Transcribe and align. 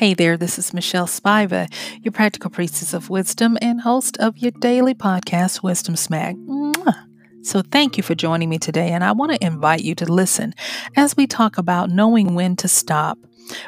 Hey 0.00 0.14
there, 0.14 0.38
this 0.38 0.58
is 0.58 0.72
Michelle 0.72 1.06
Spiva, 1.06 1.70
your 2.02 2.12
practical 2.12 2.48
priestess 2.48 2.94
of 2.94 3.10
wisdom 3.10 3.58
and 3.60 3.82
host 3.82 4.16
of 4.16 4.38
your 4.38 4.50
daily 4.52 4.94
podcast, 4.94 5.62
Wisdom 5.62 5.94
Smack. 5.94 6.36
Mwah. 6.36 7.06
So, 7.42 7.60
thank 7.60 7.98
you 7.98 8.02
for 8.02 8.14
joining 8.14 8.48
me 8.48 8.58
today, 8.58 8.92
and 8.92 9.04
I 9.04 9.12
want 9.12 9.32
to 9.32 9.46
invite 9.46 9.82
you 9.82 9.94
to 9.96 10.10
listen 10.10 10.54
as 10.96 11.18
we 11.18 11.26
talk 11.26 11.58
about 11.58 11.90
knowing 11.90 12.34
when 12.34 12.56
to 12.56 12.66
stop. 12.66 13.18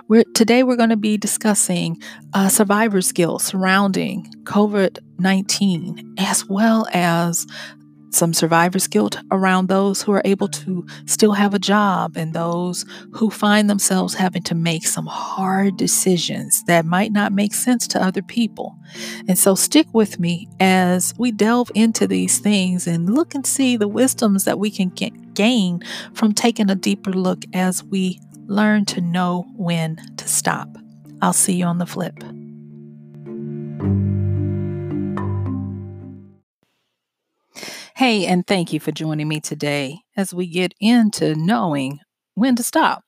We're, 0.08 0.24
today, 0.34 0.62
we're 0.62 0.76
going 0.76 0.88
to 0.88 0.96
be 0.96 1.18
discussing 1.18 2.00
uh, 2.32 2.48
survivor's 2.48 3.12
guilt 3.12 3.42
surrounding 3.42 4.24
COVID 4.44 5.00
19, 5.18 6.14
as 6.16 6.46
well 6.48 6.86
as 6.94 7.46
some 8.12 8.34
survivor's 8.34 8.86
guilt 8.86 9.16
around 9.30 9.68
those 9.68 10.02
who 10.02 10.12
are 10.12 10.22
able 10.24 10.48
to 10.48 10.86
still 11.06 11.32
have 11.32 11.54
a 11.54 11.58
job 11.58 12.16
and 12.16 12.34
those 12.34 12.84
who 13.12 13.30
find 13.30 13.68
themselves 13.68 14.14
having 14.14 14.42
to 14.42 14.54
make 14.54 14.86
some 14.86 15.06
hard 15.06 15.76
decisions 15.76 16.62
that 16.64 16.84
might 16.84 17.10
not 17.10 17.32
make 17.32 17.54
sense 17.54 17.88
to 17.88 18.02
other 18.02 18.22
people. 18.22 18.76
And 19.28 19.38
so 19.38 19.54
stick 19.54 19.86
with 19.92 20.20
me 20.20 20.48
as 20.60 21.14
we 21.18 21.32
delve 21.32 21.70
into 21.74 22.06
these 22.06 22.38
things 22.38 22.86
and 22.86 23.14
look 23.14 23.34
and 23.34 23.46
see 23.46 23.76
the 23.76 23.88
wisdoms 23.88 24.44
that 24.44 24.58
we 24.58 24.70
can 24.70 24.90
get, 24.90 25.34
gain 25.34 25.82
from 26.12 26.32
taking 26.34 26.70
a 26.70 26.74
deeper 26.74 27.12
look 27.12 27.44
as 27.54 27.82
we 27.82 28.20
learn 28.46 28.84
to 28.84 29.00
know 29.00 29.46
when 29.56 29.96
to 30.16 30.28
stop. 30.28 30.68
I'll 31.22 31.32
see 31.32 31.54
you 31.54 31.64
on 31.64 31.78
the 31.78 31.86
flip. 31.86 32.22
Hey, 38.02 38.26
and 38.26 38.44
thank 38.44 38.72
you 38.72 38.80
for 38.80 38.90
joining 38.90 39.28
me 39.28 39.38
today 39.38 40.00
as 40.16 40.34
we 40.34 40.48
get 40.48 40.74
into 40.80 41.36
knowing 41.36 42.00
when 42.34 42.56
to 42.56 42.64
stop. 42.64 43.04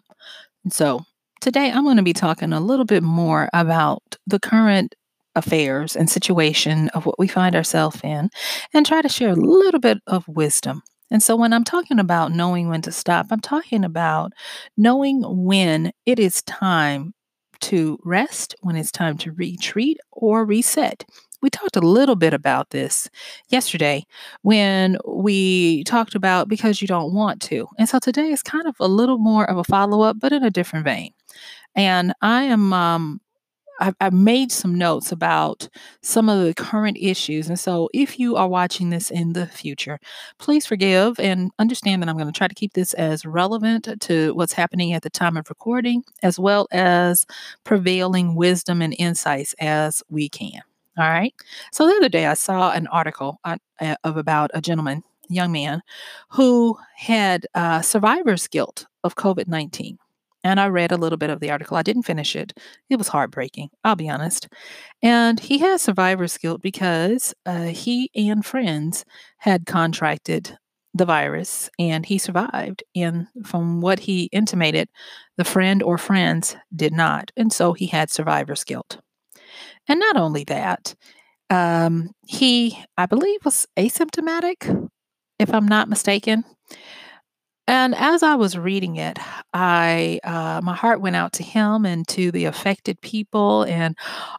So, 0.70 1.00
today 1.40 1.72
I'm 1.72 1.82
going 1.82 1.96
to 1.96 2.04
be 2.04 2.12
talking 2.12 2.52
a 2.52 2.60
little 2.60 2.84
bit 2.84 3.02
more 3.02 3.48
about 3.52 4.04
the 4.28 4.38
current 4.38 4.94
affairs 5.34 5.96
and 5.96 6.08
situation 6.08 6.90
of 6.90 7.06
what 7.06 7.18
we 7.18 7.26
find 7.26 7.56
ourselves 7.56 8.00
in 8.04 8.30
and 8.72 8.86
try 8.86 9.02
to 9.02 9.08
share 9.08 9.30
a 9.30 9.34
little 9.34 9.80
bit 9.80 9.98
of 10.06 10.28
wisdom. 10.28 10.80
And 11.10 11.20
so, 11.20 11.34
when 11.34 11.52
I'm 11.52 11.64
talking 11.64 11.98
about 11.98 12.30
knowing 12.30 12.68
when 12.68 12.82
to 12.82 12.92
stop, 12.92 13.26
I'm 13.32 13.40
talking 13.40 13.82
about 13.82 14.32
knowing 14.76 15.24
when 15.26 15.90
it 16.06 16.20
is 16.20 16.40
time 16.42 17.14
to 17.62 17.98
rest, 18.04 18.54
when 18.60 18.76
it's 18.76 18.92
time 18.92 19.18
to 19.18 19.32
retreat 19.32 19.98
or 20.12 20.44
reset. 20.44 21.04
We 21.44 21.50
talked 21.50 21.76
a 21.76 21.80
little 21.80 22.16
bit 22.16 22.32
about 22.32 22.70
this 22.70 23.10
yesterday 23.50 24.06
when 24.40 24.96
we 25.06 25.84
talked 25.84 26.14
about 26.14 26.48
because 26.48 26.80
you 26.80 26.88
don't 26.88 27.12
want 27.12 27.42
to. 27.42 27.68
And 27.78 27.86
so 27.86 27.98
today 27.98 28.30
is 28.30 28.42
kind 28.42 28.66
of 28.66 28.74
a 28.80 28.88
little 28.88 29.18
more 29.18 29.44
of 29.44 29.58
a 29.58 29.64
follow 29.64 30.00
up, 30.00 30.16
but 30.18 30.32
in 30.32 30.42
a 30.42 30.50
different 30.50 30.86
vein. 30.86 31.12
And 31.76 32.14
I 32.22 32.44
am, 32.44 32.72
um, 32.72 33.20
I've, 33.78 33.94
I've 34.00 34.14
made 34.14 34.52
some 34.52 34.74
notes 34.74 35.12
about 35.12 35.68
some 36.00 36.30
of 36.30 36.42
the 36.42 36.54
current 36.54 36.96
issues. 36.98 37.50
And 37.50 37.60
so 37.60 37.90
if 37.92 38.18
you 38.18 38.36
are 38.36 38.48
watching 38.48 38.88
this 38.88 39.10
in 39.10 39.34
the 39.34 39.46
future, 39.46 39.98
please 40.38 40.64
forgive 40.64 41.20
and 41.20 41.50
understand 41.58 42.00
that 42.00 42.08
I'm 42.08 42.16
going 42.16 42.32
to 42.32 42.32
try 42.32 42.48
to 42.48 42.54
keep 42.54 42.72
this 42.72 42.94
as 42.94 43.26
relevant 43.26 43.86
to 44.00 44.32
what's 44.32 44.54
happening 44.54 44.94
at 44.94 45.02
the 45.02 45.10
time 45.10 45.36
of 45.36 45.50
recording, 45.50 46.04
as 46.22 46.38
well 46.38 46.68
as 46.72 47.26
prevailing 47.64 48.34
wisdom 48.34 48.80
and 48.80 48.94
insights 48.98 49.54
as 49.60 50.02
we 50.08 50.30
can. 50.30 50.62
All 50.96 51.08
right. 51.08 51.34
So 51.72 51.86
the 51.86 51.94
other 51.96 52.08
day 52.08 52.26
I 52.26 52.34
saw 52.34 52.70
an 52.70 52.86
article 52.88 53.40
uh, 53.44 53.56
of 54.04 54.16
about 54.16 54.50
a 54.54 54.60
gentleman, 54.60 55.02
young 55.28 55.50
man, 55.52 55.82
who 56.30 56.78
had 56.96 57.46
uh, 57.54 57.82
survivor's 57.82 58.46
guilt 58.46 58.86
of 59.02 59.16
COVID 59.16 59.48
19. 59.48 59.98
And 60.44 60.60
I 60.60 60.68
read 60.68 60.92
a 60.92 60.96
little 60.98 61.16
bit 61.16 61.30
of 61.30 61.40
the 61.40 61.50
article. 61.50 61.76
I 61.76 61.82
didn't 61.82 62.02
finish 62.02 62.36
it. 62.36 62.52
It 62.90 62.96
was 62.96 63.08
heartbreaking, 63.08 63.70
I'll 63.82 63.96
be 63.96 64.10
honest. 64.10 64.46
And 65.02 65.40
he 65.40 65.58
had 65.58 65.80
survivor's 65.80 66.38
guilt 66.38 66.62
because 66.62 67.34
uh, 67.46 67.66
he 67.66 68.10
and 68.16 68.44
friends 68.44 69.04
had 69.38 69.66
contracted 69.66 70.58
the 70.94 71.06
virus 71.06 71.70
and 71.78 72.06
he 72.06 72.18
survived. 72.18 72.84
And 72.96 73.28
from 73.44 73.82
what 73.82 74.00
he 74.00 74.24
intimated, 74.32 74.88
the 75.36 75.44
friend 75.44 75.84
or 75.84 75.98
friends 75.98 76.56
did 76.76 76.94
not. 76.94 77.32
And 77.36 77.52
so 77.52 77.74
he 77.74 77.86
had 77.86 78.10
survivor's 78.10 78.64
guilt. 78.64 79.00
And 79.88 80.00
not 80.00 80.16
only 80.16 80.44
that, 80.44 80.94
um, 81.50 82.10
he, 82.26 82.78
I 82.96 83.06
believe, 83.06 83.44
was 83.44 83.66
asymptomatic, 83.76 84.88
if 85.38 85.52
I'm 85.52 85.66
not 85.66 85.88
mistaken. 85.88 86.44
And 87.66 87.94
as 87.94 88.22
I 88.22 88.34
was 88.34 88.58
reading 88.58 88.96
it, 88.96 89.18
I 89.54 90.20
uh, 90.22 90.60
my 90.62 90.74
heart 90.74 91.00
went 91.00 91.16
out 91.16 91.32
to 91.34 91.42
him 91.42 91.86
and 91.86 92.06
to 92.08 92.30
the 92.30 92.44
affected 92.44 93.00
people 93.00 93.62
and 93.64 93.96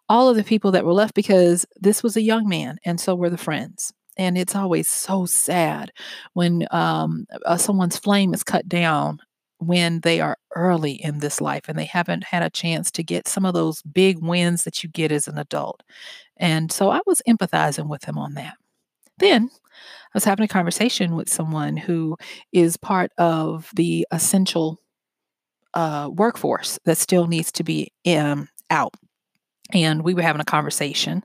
all 0.10 0.30
of 0.30 0.36
the 0.36 0.44
people 0.44 0.72
that 0.72 0.86
were 0.86 0.94
left 0.94 1.16
because 1.16 1.66
this 1.78 2.04
was 2.04 2.16
a 2.16 2.22
young 2.22 2.48
man, 2.48 2.78
and 2.86 3.00
so 3.00 3.16
were 3.16 3.32
the 3.32 3.38
friends. 3.38 3.92
And 4.18 4.38
it's 4.38 4.56
always 4.56 4.88
so 4.88 5.26
sad 5.26 5.92
when 6.34 6.68
um, 6.72 7.26
uh, 7.46 7.58
someone's 7.58 7.98
flame 7.98 8.34
is 8.34 8.44
cut 8.44 8.70
down 8.70 9.20
when 9.60 10.02
they 10.02 10.20
are 10.20 10.38
early 10.56 10.94
in 10.94 11.20
this 11.20 11.40
life 11.40 11.64
and 11.68 11.78
they 11.78 11.86
haven't 11.86 12.26
had 12.26 12.44
a 12.44 12.50
chance 12.50 12.92
to 12.92 13.04
get 13.04 13.28
some 13.28 13.46
of 13.46 13.54
those 13.54 13.82
big 13.84 14.20
wins 14.22 14.64
that 14.64 14.84
you 14.84 14.90
get 14.90 15.12
as 15.12 15.28
an 15.28 15.38
adult. 15.38 15.84
And 16.38 16.72
so 16.72 16.90
I 16.90 17.00
was 17.06 17.22
empathizing 17.28 17.88
with 17.88 18.04
him 18.04 18.18
on 18.18 18.34
that. 18.34 18.56
Then 19.18 19.50
I 19.54 20.10
was 20.14 20.26
having 20.26 20.44
a 20.44 20.50
conversation 20.50 21.16
with 21.16 21.30
someone 21.30 21.78
who 21.78 22.18
is 22.52 22.78
part 22.78 23.12
of 23.18 23.70
the 23.76 24.06
essential 24.12 24.80
uh, 25.74 26.10
workforce 26.12 26.80
that 26.86 26.98
still 26.98 27.28
needs 27.28 27.52
to 27.54 27.64
be 27.64 27.92
um, 28.08 28.50
out 28.70 28.94
and 29.74 30.04
we 30.04 30.14
were 30.14 30.22
having 30.22 30.42
a 30.42 30.46
conversation 30.46 31.24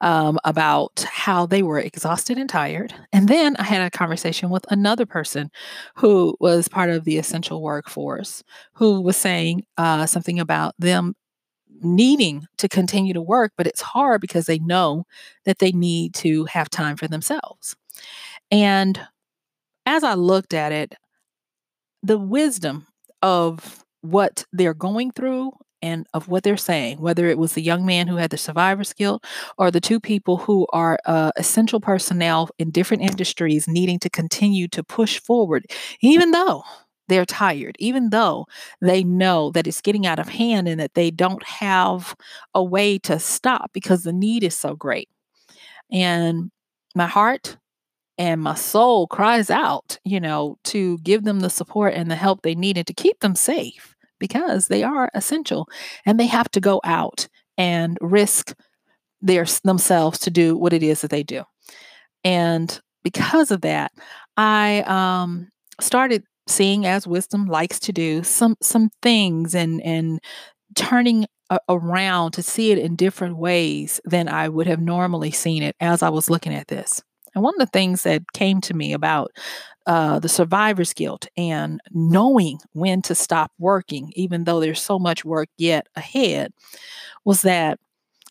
um, 0.00 0.38
about 0.44 1.04
how 1.10 1.46
they 1.46 1.62
were 1.62 1.78
exhausted 1.78 2.38
and 2.38 2.48
tired. 2.48 2.94
And 3.12 3.28
then 3.28 3.56
I 3.56 3.64
had 3.64 3.82
a 3.82 3.90
conversation 3.90 4.50
with 4.50 4.64
another 4.70 5.06
person 5.06 5.50
who 5.96 6.36
was 6.40 6.68
part 6.68 6.90
of 6.90 7.04
the 7.04 7.18
essential 7.18 7.62
workforce 7.62 8.42
who 8.74 9.00
was 9.00 9.16
saying 9.16 9.64
uh, 9.76 10.06
something 10.06 10.40
about 10.40 10.74
them 10.78 11.14
needing 11.82 12.46
to 12.58 12.68
continue 12.68 13.12
to 13.12 13.20
work, 13.20 13.52
but 13.56 13.66
it's 13.66 13.82
hard 13.82 14.20
because 14.20 14.46
they 14.46 14.58
know 14.60 15.04
that 15.44 15.58
they 15.58 15.72
need 15.72 16.14
to 16.14 16.44
have 16.46 16.70
time 16.70 16.96
for 16.96 17.08
themselves. 17.08 17.76
And 18.50 19.00
as 19.86 20.04
I 20.04 20.14
looked 20.14 20.54
at 20.54 20.72
it, 20.72 20.94
the 22.02 22.18
wisdom 22.18 22.86
of 23.22 23.84
what 24.02 24.44
they're 24.52 24.74
going 24.74 25.10
through 25.10 25.52
and 25.84 26.06
of 26.14 26.28
what 26.28 26.44
they're 26.44 26.56
saying, 26.56 26.98
whether 26.98 27.26
it 27.26 27.36
was 27.36 27.52
the 27.52 27.60
young 27.60 27.84
man 27.84 28.08
who 28.08 28.16
had 28.16 28.30
the 28.30 28.38
survivor's 28.38 28.94
guilt 28.94 29.22
or 29.58 29.70
the 29.70 29.82
two 29.82 30.00
people 30.00 30.38
who 30.38 30.66
are 30.72 30.98
uh, 31.04 31.30
essential 31.36 31.78
personnel 31.78 32.48
in 32.58 32.70
different 32.70 33.02
industries 33.02 33.68
needing 33.68 33.98
to 33.98 34.08
continue 34.08 34.66
to 34.68 34.82
push 34.82 35.20
forward, 35.20 35.66
even 36.00 36.30
though 36.30 36.64
they're 37.08 37.26
tired, 37.26 37.76
even 37.78 38.08
though 38.08 38.46
they 38.80 39.04
know 39.04 39.50
that 39.50 39.66
it's 39.66 39.82
getting 39.82 40.06
out 40.06 40.18
of 40.18 40.30
hand 40.30 40.68
and 40.68 40.80
that 40.80 40.94
they 40.94 41.10
don't 41.10 41.42
have 41.42 42.16
a 42.54 42.64
way 42.64 42.98
to 43.00 43.18
stop 43.18 43.70
because 43.74 44.04
the 44.04 44.12
need 44.12 44.42
is 44.42 44.56
so 44.56 44.74
great. 44.74 45.10
And 45.92 46.50
my 46.94 47.06
heart 47.06 47.58
and 48.16 48.40
my 48.40 48.54
soul 48.54 49.06
cries 49.06 49.50
out, 49.50 49.98
you 50.02 50.18
know, 50.18 50.56
to 50.64 50.96
give 50.98 51.24
them 51.24 51.40
the 51.40 51.50
support 51.50 51.92
and 51.92 52.10
the 52.10 52.16
help 52.16 52.40
they 52.40 52.54
needed 52.54 52.86
to 52.86 52.94
keep 52.94 53.20
them 53.20 53.34
safe 53.34 53.93
because 54.24 54.68
they 54.68 54.82
are 54.82 55.10
essential 55.12 55.68
and 56.06 56.18
they 56.18 56.26
have 56.26 56.50
to 56.52 56.60
go 56.60 56.80
out 56.82 57.28
and 57.58 57.98
risk 58.00 58.54
their 59.20 59.44
themselves 59.64 60.18
to 60.20 60.30
do 60.30 60.56
what 60.56 60.72
it 60.72 60.82
is 60.82 61.02
that 61.02 61.10
they 61.10 61.22
do. 61.22 61.42
And 62.24 62.80
because 63.02 63.50
of 63.50 63.60
that, 63.60 63.92
I 64.38 64.82
um, 64.86 65.50
started 65.78 66.24
seeing 66.48 66.86
as 66.86 67.06
wisdom 67.06 67.44
likes 67.44 67.78
to 67.80 67.92
do 67.92 68.22
some 68.22 68.56
some 68.62 68.88
things 69.02 69.54
and 69.54 69.82
and 69.82 70.20
turning 70.74 71.26
a- 71.50 71.58
around 71.68 72.32
to 72.32 72.42
see 72.42 72.72
it 72.72 72.78
in 72.78 72.96
different 72.96 73.36
ways 73.36 74.00
than 74.06 74.26
I 74.26 74.48
would 74.48 74.66
have 74.66 74.80
normally 74.80 75.32
seen 75.32 75.62
it 75.62 75.76
as 75.80 76.02
I 76.02 76.08
was 76.08 76.30
looking 76.30 76.54
at 76.54 76.68
this. 76.68 77.02
And 77.34 77.42
one 77.42 77.54
of 77.54 77.60
the 77.60 77.72
things 77.72 78.02
that 78.02 78.32
came 78.32 78.60
to 78.62 78.74
me 78.74 78.92
about 78.92 79.32
uh, 79.86 80.18
the 80.18 80.28
survivor's 80.28 80.94
guilt 80.94 81.26
and 81.36 81.80
knowing 81.90 82.58
when 82.72 83.02
to 83.02 83.14
stop 83.14 83.52
working, 83.58 84.12
even 84.16 84.44
though 84.44 84.60
there's 84.60 84.80
so 84.80 84.98
much 84.98 85.24
work 85.24 85.48
yet 85.56 85.88
ahead, 85.94 86.52
was 87.24 87.42
that 87.42 87.78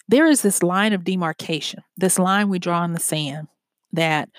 there 0.08 0.28
is 0.28 0.42
this 0.42 0.64
line 0.64 0.94
of 0.94 1.04
demarcation, 1.04 1.84
this 1.98 2.20
line 2.20 2.50
we 2.50 2.60
draw 2.60 2.84
in 2.84 2.94
the 2.94 3.00
sand 3.00 3.48
that 3.94 4.30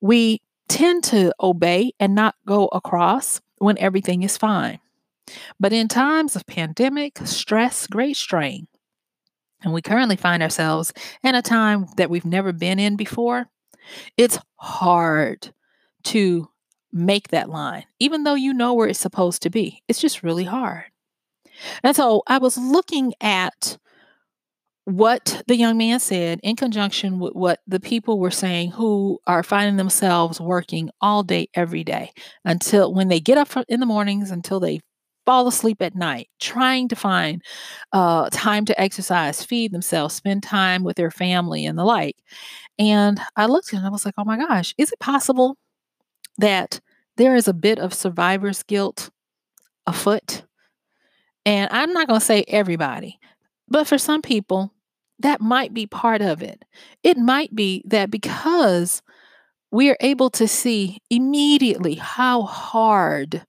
we 0.00 0.40
tend 0.68 1.04
to 1.04 1.32
obey 1.40 1.92
and 2.00 2.14
not 2.14 2.34
go 2.46 2.66
across 2.68 3.40
when 3.58 3.78
everything 3.78 4.22
is 4.22 4.36
fine. 4.36 4.80
But 5.58 5.72
in 5.72 5.88
times 5.88 6.36
of 6.36 6.46
pandemic, 6.46 7.18
stress, 7.24 7.86
great 7.86 8.16
strain, 8.16 8.68
and 9.62 9.72
we 9.72 9.82
currently 9.82 10.16
find 10.16 10.42
ourselves 10.42 10.92
in 11.22 11.34
a 11.34 11.42
time 11.42 11.86
that 11.96 12.10
we've 12.10 12.24
never 12.24 12.52
been 12.52 12.78
in 12.78 12.96
before, 12.96 13.48
it's 14.16 14.38
hard 14.56 15.52
to 16.04 16.48
make 16.92 17.28
that 17.28 17.50
line, 17.50 17.84
even 17.98 18.24
though 18.24 18.34
you 18.34 18.54
know 18.54 18.74
where 18.74 18.88
it's 18.88 18.98
supposed 18.98 19.42
to 19.42 19.50
be. 19.50 19.82
It's 19.88 20.00
just 20.00 20.22
really 20.22 20.44
hard. 20.44 20.84
And 21.82 21.96
so 21.96 22.22
I 22.26 22.38
was 22.38 22.56
looking 22.56 23.14
at 23.20 23.78
what 24.84 25.42
the 25.48 25.56
young 25.56 25.76
man 25.76 25.98
said 25.98 26.38
in 26.44 26.54
conjunction 26.54 27.18
with 27.18 27.34
what 27.34 27.58
the 27.66 27.80
people 27.80 28.20
were 28.20 28.30
saying 28.30 28.70
who 28.70 29.18
are 29.26 29.42
finding 29.42 29.76
themselves 29.76 30.40
working 30.40 30.90
all 31.00 31.24
day, 31.24 31.48
every 31.54 31.82
day, 31.82 32.12
until 32.44 32.94
when 32.94 33.08
they 33.08 33.18
get 33.18 33.36
up 33.36 33.48
in 33.68 33.80
the 33.80 33.86
mornings 33.86 34.30
until 34.30 34.60
they 34.60 34.80
fall 35.26 35.48
asleep 35.48 35.82
at 35.82 35.94
night, 35.94 36.28
trying 36.40 36.88
to 36.88 36.96
find 36.96 37.42
uh, 37.92 38.30
time 38.30 38.64
to 38.64 38.80
exercise, 38.80 39.44
feed 39.44 39.72
themselves, 39.72 40.14
spend 40.14 40.42
time 40.42 40.84
with 40.84 40.96
their 40.96 41.10
family, 41.10 41.66
and 41.66 41.76
the 41.76 41.84
like. 41.84 42.16
And 42.78 43.20
I 43.36 43.46
looked 43.46 43.72
and 43.72 43.84
I 43.84 43.90
was 43.90 44.04
like, 44.04 44.14
oh 44.16 44.24
my 44.24 44.38
gosh, 44.38 44.74
is 44.78 44.92
it 44.92 45.00
possible 45.00 45.58
that 46.38 46.80
there 47.16 47.34
is 47.34 47.48
a 47.48 47.54
bit 47.54 47.78
of 47.78 47.92
survivor's 47.92 48.62
guilt 48.62 49.10
afoot? 49.86 50.44
And 51.44 51.68
I'm 51.72 51.92
not 51.92 52.08
going 52.08 52.20
to 52.20 52.26
say 52.26 52.44
everybody, 52.48 53.18
but 53.68 53.86
for 53.86 53.98
some 53.98 54.22
people, 54.22 54.72
that 55.20 55.40
might 55.40 55.72
be 55.72 55.86
part 55.86 56.20
of 56.20 56.42
it. 56.42 56.64
It 57.02 57.16
might 57.16 57.54
be 57.54 57.82
that 57.86 58.10
because 58.10 59.02
we 59.70 59.90
are 59.90 59.96
able 60.00 60.30
to 60.30 60.46
see 60.46 61.00
immediately 61.10 61.94
how 61.94 62.42
hard 62.42 63.46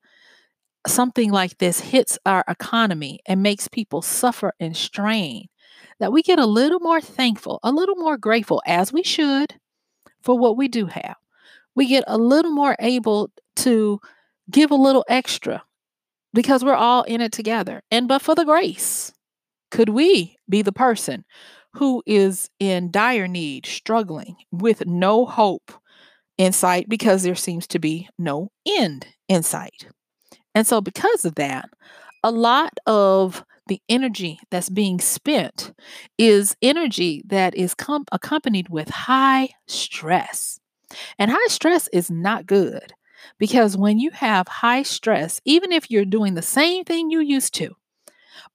something 0.89 1.31
like 1.31 1.57
this 1.57 1.79
hits 1.79 2.17
our 2.25 2.43
economy 2.47 3.19
and 3.25 3.43
makes 3.43 3.67
people 3.67 4.01
suffer 4.01 4.53
and 4.59 4.75
strain, 4.75 5.47
that 5.99 6.11
we 6.11 6.21
get 6.21 6.39
a 6.39 6.45
little 6.45 6.79
more 6.79 7.01
thankful, 7.01 7.59
a 7.63 7.71
little 7.71 7.95
more 7.95 8.17
grateful, 8.17 8.61
as 8.65 8.93
we 8.93 9.03
should, 9.03 9.55
for 10.21 10.37
what 10.37 10.57
we 10.57 10.67
do 10.67 10.87
have. 10.87 11.15
We 11.75 11.87
get 11.87 12.03
a 12.07 12.17
little 12.17 12.51
more 12.51 12.75
able 12.79 13.31
to 13.57 13.99
give 14.49 14.71
a 14.71 14.75
little 14.75 15.05
extra 15.07 15.63
because 16.33 16.63
we're 16.63 16.75
all 16.75 17.03
in 17.03 17.21
it 17.21 17.31
together. 17.31 17.81
And 17.91 18.07
but 18.07 18.21
for 18.21 18.35
the 18.35 18.45
grace, 18.45 19.13
could 19.71 19.89
we 19.89 20.37
be 20.49 20.61
the 20.61 20.71
person 20.71 21.25
who 21.77 22.01
is 22.05 22.49
in 22.59 22.91
dire 22.91 23.27
need, 23.27 23.65
struggling 23.65 24.35
with 24.51 24.85
no 24.85 25.25
hope 25.25 25.71
in 26.37 26.51
sight 26.51 26.89
because 26.89 27.23
there 27.23 27.35
seems 27.35 27.67
to 27.67 27.79
be 27.79 28.09
no 28.17 28.49
end 28.65 29.07
in 29.27 29.43
sight. 29.43 29.87
And 30.57 30.65
so, 30.65 30.81
because 30.81 31.23
of 31.23 31.35
that, 31.35 31.69
a 32.23 32.31
lot 32.31 32.79
of 32.87 33.45
the 33.67 33.79
energy 33.87 34.39
that's 34.49 34.71
being 34.71 34.99
spent 34.99 35.71
is 36.17 36.57
energy 36.63 37.21
that 37.27 37.53
is 37.53 37.75
com- 37.75 38.05
accompanied 38.11 38.67
with 38.67 38.89
high 38.89 39.49
stress. 39.67 40.59
And 41.19 41.29
high 41.29 41.47
stress 41.49 41.87
is 41.93 42.09
not 42.09 42.47
good 42.47 42.93
because 43.37 43.77
when 43.77 43.99
you 43.99 44.09
have 44.09 44.47
high 44.47 44.81
stress, 44.81 45.39
even 45.45 45.71
if 45.71 45.91
you're 45.91 46.05
doing 46.05 46.33
the 46.33 46.41
same 46.41 46.85
thing 46.85 47.11
you 47.11 47.19
used 47.19 47.53
to, 47.53 47.75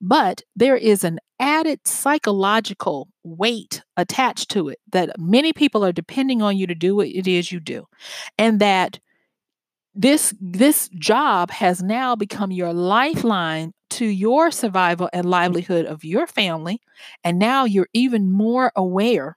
but 0.01 0.43
there 0.57 0.77
is 0.77 1.05
an 1.05 1.21
added 1.39 1.87
psychological 1.87 3.11
weight 3.23 3.85
attached 3.97 4.51
to 4.51 4.71
it 4.71 4.81
that 4.91 5.21
many 5.21 5.53
people 5.53 5.85
are 5.85 5.93
depending 5.93 6.43
on 6.43 6.57
you 6.57 6.67
to 6.67 6.75
do 6.75 6.97
what 6.97 7.07
it 7.07 7.29
is 7.29 7.53
you 7.53 7.61
do. 7.61 7.87
And 8.37 8.59
that 8.59 8.99
this 9.95 10.35
this 10.41 10.89
job 10.99 11.51
has 11.51 11.83
now 11.83 12.17
become 12.17 12.51
your 12.51 12.73
lifeline 12.73 13.73
to 13.91 14.07
your 14.07 14.51
survival 14.51 15.09
and 15.13 15.27
livelihood 15.29 15.85
of 15.85 16.05
your 16.05 16.27
family 16.27 16.81
and 17.25 17.39
now 17.39 17.65
you're 17.65 17.89
even 17.93 18.31
more 18.31 18.73
aware 18.75 19.37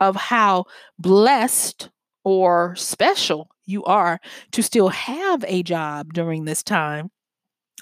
of 0.00 0.16
how 0.16 0.64
blessed 0.98 1.90
or 2.24 2.74
special 2.76 3.48
you 3.66 3.84
are 3.84 4.20
to 4.52 4.62
still 4.62 4.88
have 4.88 5.44
a 5.48 5.62
job 5.62 6.12
during 6.14 6.44
this 6.44 6.62
time. 6.62 7.10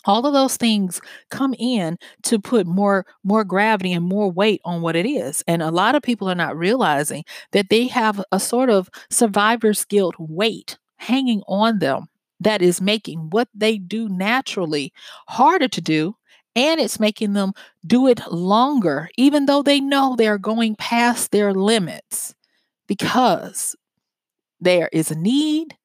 All 0.06 0.26
of 0.26 0.32
those 0.32 0.56
things 0.56 1.00
come 1.31 1.55
in 1.58 1.99
to 2.25 2.38
put 2.38 2.67
more 2.67 3.05
more 3.23 3.44
gravity 3.44 3.93
and 3.93 4.05
more 4.05 4.31
weight 4.31 4.61
on 4.64 4.81
what 4.82 4.97
it 4.97 5.06
is 5.06 5.44
and 5.47 5.62
a 5.62 5.70
lot 5.70 5.94
of 5.94 6.02
people 6.02 6.29
are 6.31 6.35
not 6.35 6.56
realizing 6.56 7.25
that 7.52 7.69
they 7.70 7.87
have 7.88 8.23
a 8.32 8.41
sort 8.41 8.70
of 8.70 8.88
survivor's 9.11 9.85
guilt 9.85 10.14
weight 10.19 10.79
hanging 11.00 11.43
on 11.49 11.79
them 11.79 12.06
that 12.41 12.62
is 12.62 12.81
making 12.81 13.31
what 13.31 13.49
they 13.55 13.79
do 13.79 14.08
naturally 14.08 14.93
harder 15.29 15.69
to 15.69 15.81
do 15.81 16.17
and 16.56 16.81
it's 16.81 17.00
making 17.00 17.32
them 17.32 17.52
do 17.87 18.06
it 18.06 18.20
longer 18.31 19.08
even 19.17 19.47
though 19.47 19.62
they 19.62 19.81
know 19.81 20.14
they're 20.17 20.38
going 20.38 20.75
past 20.76 21.31
their 21.31 21.52
limits 21.52 22.35
because 22.87 23.75
there 24.61 24.88
is 24.93 25.11
a 25.11 25.19
need 25.19 25.76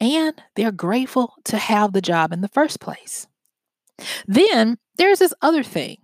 and 0.00 0.42
they're 0.56 0.72
grateful 0.72 1.34
to 1.44 1.58
have 1.58 1.92
the 1.92 2.00
job 2.00 2.32
in 2.32 2.40
the 2.40 2.48
first 2.48 2.80
place 2.80 3.26
then 4.26 4.78
there's 4.96 5.18
this 5.18 5.34
other 5.42 5.62
thing 5.62 5.98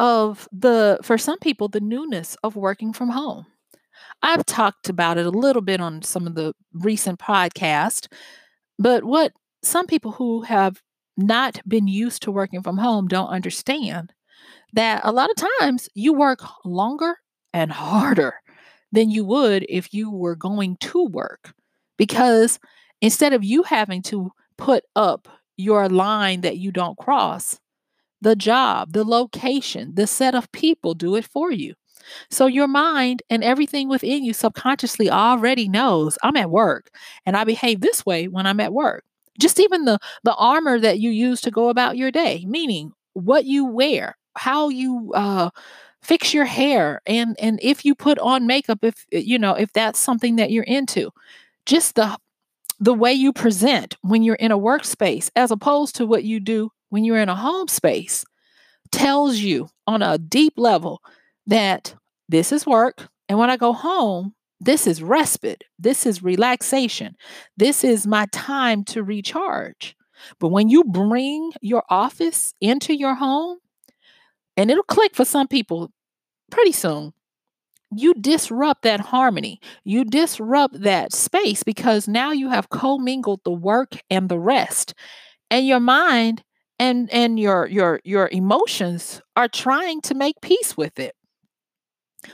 of 0.00 0.48
the, 0.50 0.98
for 1.02 1.18
some 1.18 1.38
people, 1.38 1.68
the 1.68 1.80
newness 1.80 2.36
of 2.42 2.56
working 2.56 2.92
from 2.92 3.10
home. 3.10 3.46
I've 4.22 4.44
talked 4.46 4.88
about 4.88 5.18
it 5.18 5.26
a 5.26 5.30
little 5.30 5.62
bit 5.62 5.80
on 5.80 6.02
some 6.02 6.26
of 6.26 6.34
the 6.34 6.52
recent 6.72 7.18
podcasts, 7.18 8.06
but 8.78 9.04
what 9.04 9.32
some 9.62 9.86
people 9.86 10.12
who 10.12 10.42
have 10.42 10.80
not 11.16 11.60
been 11.66 11.88
used 11.88 12.22
to 12.22 12.30
working 12.32 12.62
from 12.62 12.78
home 12.78 13.08
don't 13.08 13.28
understand 13.28 14.12
that 14.72 15.00
a 15.04 15.12
lot 15.12 15.30
of 15.30 15.36
times 15.60 15.88
you 15.94 16.12
work 16.12 16.40
longer 16.64 17.16
and 17.52 17.72
harder 17.72 18.34
than 18.92 19.10
you 19.10 19.24
would 19.24 19.66
if 19.68 19.92
you 19.92 20.10
were 20.10 20.36
going 20.36 20.76
to 20.80 21.04
work 21.06 21.52
because 21.96 22.58
instead 23.00 23.32
of 23.32 23.44
you 23.44 23.62
having 23.62 24.02
to 24.02 24.30
put 24.56 24.84
up 24.94 25.28
your 25.56 25.88
line 25.88 26.40
that 26.40 26.58
you 26.58 26.72
don't 26.72 26.98
cross. 26.98 27.58
The 28.22 28.36
job, 28.36 28.92
the 28.92 29.04
location, 29.04 29.94
the 29.94 30.06
set 30.06 30.34
of 30.34 30.52
people 30.52 30.94
do 30.94 31.16
it 31.16 31.24
for 31.24 31.50
you. 31.50 31.74
So 32.30 32.46
your 32.46 32.68
mind 32.68 33.22
and 33.30 33.42
everything 33.44 33.88
within 33.88 34.24
you 34.24 34.32
subconsciously 34.32 35.10
already 35.10 35.68
knows 35.68 36.18
I'm 36.22 36.36
at 36.36 36.50
work 36.50 36.90
and 37.26 37.36
I 37.36 37.44
behave 37.44 37.80
this 37.80 38.04
way 38.06 38.28
when 38.28 38.46
I'm 38.46 38.60
at 38.60 38.72
work. 38.72 39.04
Just 39.38 39.60
even 39.60 39.84
the 39.84 39.98
the 40.24 40.34
armor 40.34 40.78
that 40.78 40.98
you 41.00 41.10
use 41.10 41.40
to 41.42 41.50
go 41.50 41.68
about 41.68 41.96
your 41.96 42.10
day, 42.10 42.44
meaning 42.46 42.92
what 43.14 43.44
you 43.44 43.64
wear, 43.64 44.16
how 44.36 44.68
you 44.68 45.12
uh 45.14 45.50
fix 46.02 46.32
your 46.32 46.44
hair 46.44 47.00
and 47.06 47.36
and 47.40 47.58
if 47.62 47.84
you 47.84 47.94
put 47.94 48.18
on 48.18 48.46
makeup 48.46 48.78
if 48.82 49.04
you 49.10 49.38
know 49.38 49.52
if 49.54 49.72
that's 49.72 49.98
something 49.98 50.36
that 50.36 50.50
you're 50.50 50.64
into 50.64 51.10
just 51.66 51.94
the 51.94 52.16
the 52.80 52.94
way 52.94 53.12
you 53.12 53.32
present 53.32 53.96
when 54.02 54.22
you're 54.22 54.34
in 54.36 54.52
a 54.52 54.58
workspace 54.58 55.30
as 55.36 55.50
opposed 55.50 55.96
to 55.96 56.06
what 56.06 56.24
you 56.24 56.40
do 56.40 56.70
when 56.88 57.04
you're 57.04 57.18
in 57.20 57.28
a 57.28 57.34
home 57.36 57.68
space 57.68 58.24
tells 58.92 59.38
you 59.38 59.68
on 59.86 60.02
a 60.02 60.18
deep 60.18 60.54
level 60.56 61.02
that 61.46 61.94
this 62.30 62.52
is 62.52 62.66
work. 62.66 63.08
And 63.28 63.38
when 63.38 63.50
I 63.50 63.56
go 63.56 63.72
home, 63.72 64.34
this 64.60 64.86
is 64.86 65.02
respite. 65.02 65.64
This 65.78 66.06
is 66.06 66.22
relaxation. 66.22 67.16
This 67.56 67.82
is 67.82 68.06
my 68.06 68.26
time 68.32 68.84
to 68.84 69.02
recharge. 69.02 69.96
But 70.38 70.48
when 70.48 70.68
you 70.68 70.84
bring 70.84 71.52
your 71.60 71.82
office 71.88 72.54
into 72.60 72.94
your 72.94 73.14
home, 73.14 73.58
and 74.56 74.70
it'll 74.70 74.82
click 74.84 75.14
for 75.16 75.24
some 75.24 75.48
people 75.48 75.90
pretty 76.50 76.72
soon, 76.72 77.14
you 77.94 78.14
disrupt 78.14 78.82
that 78.82 79.00
harmony. 79.00 79.60
You 79.84 80.04
disrupt 80.04 80.82
that 80.82 81.12
space 81.12 81.62
because 81.62 82.06
now 82.06 82.30
you 82.30 82.50
have 82.50 82.68
commingled 82.68 83.40
the 83.44 83.52
work 83.52 83.96
and 84.10 84.28
the 84.28 84.38
rest. 84.38 84.94
And 85.50 85.66
your 85.66 85.80
mind 85.80 86.44
and 86.78 87.10
and 87.12 87.40
your 87.40 87.66
your 87.66 88.00
your 88.04 88.28
emotions 88.30 89.20
are 89.36 89.48
trying 89.48 90.00
to 90.02 90.14
make 90.14 90.40
peace 90.40 90.76
with 90.76 91.00
it. 91.00 91.14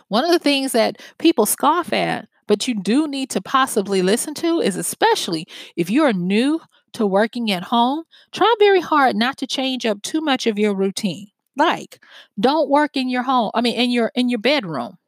One 0.08 0.24
of 0.24 0.30
the 0.30 0.38
things 0.38 0.72
that 0.72 1.00
people 1.18 1.46
scoff 1.46 1.92
at, 1.92 2.28
but 2.46 2.68
you 2.68 2.74
do 2.74 3.08
need 3.08 3.30
to 3.30 3.40
possibly 3.40 4.02
listen 4.02 4.34
to, 4.34 4.60
is 4.60 4.76
especially 4.76 5.46
if 5.76 5.90
you're 5.90 6.12
new 6.12 6.60
to 6.92 7.06
working 7.06 7.50
at 7.50 7.64
home, 7.64 8.04
try 8.32 8.52
very 8.58 8.80
hard 8.80 9.16
not 9.16 9.36
to 9.38 9.46
change 9.46 9.84
up 9.84 10.02
too 10.02 10.20
much 10.20 10.46
of 10.46 10.58
your 10.58 10.74
routine. 10.74 11.28
Like, 11.56 12.02
don't 12.38 12.68
work 12.68 12.96
in 12.96 13.08
your 13.08 13.22
home, 13.22 13.50
I 13.54 13.60
mean, 13.60 13.74
in 13.74 13.90
your 13.90 14.12
in 14.14 14.28
your 14.28 14.38
bedroom. 14.38 14.98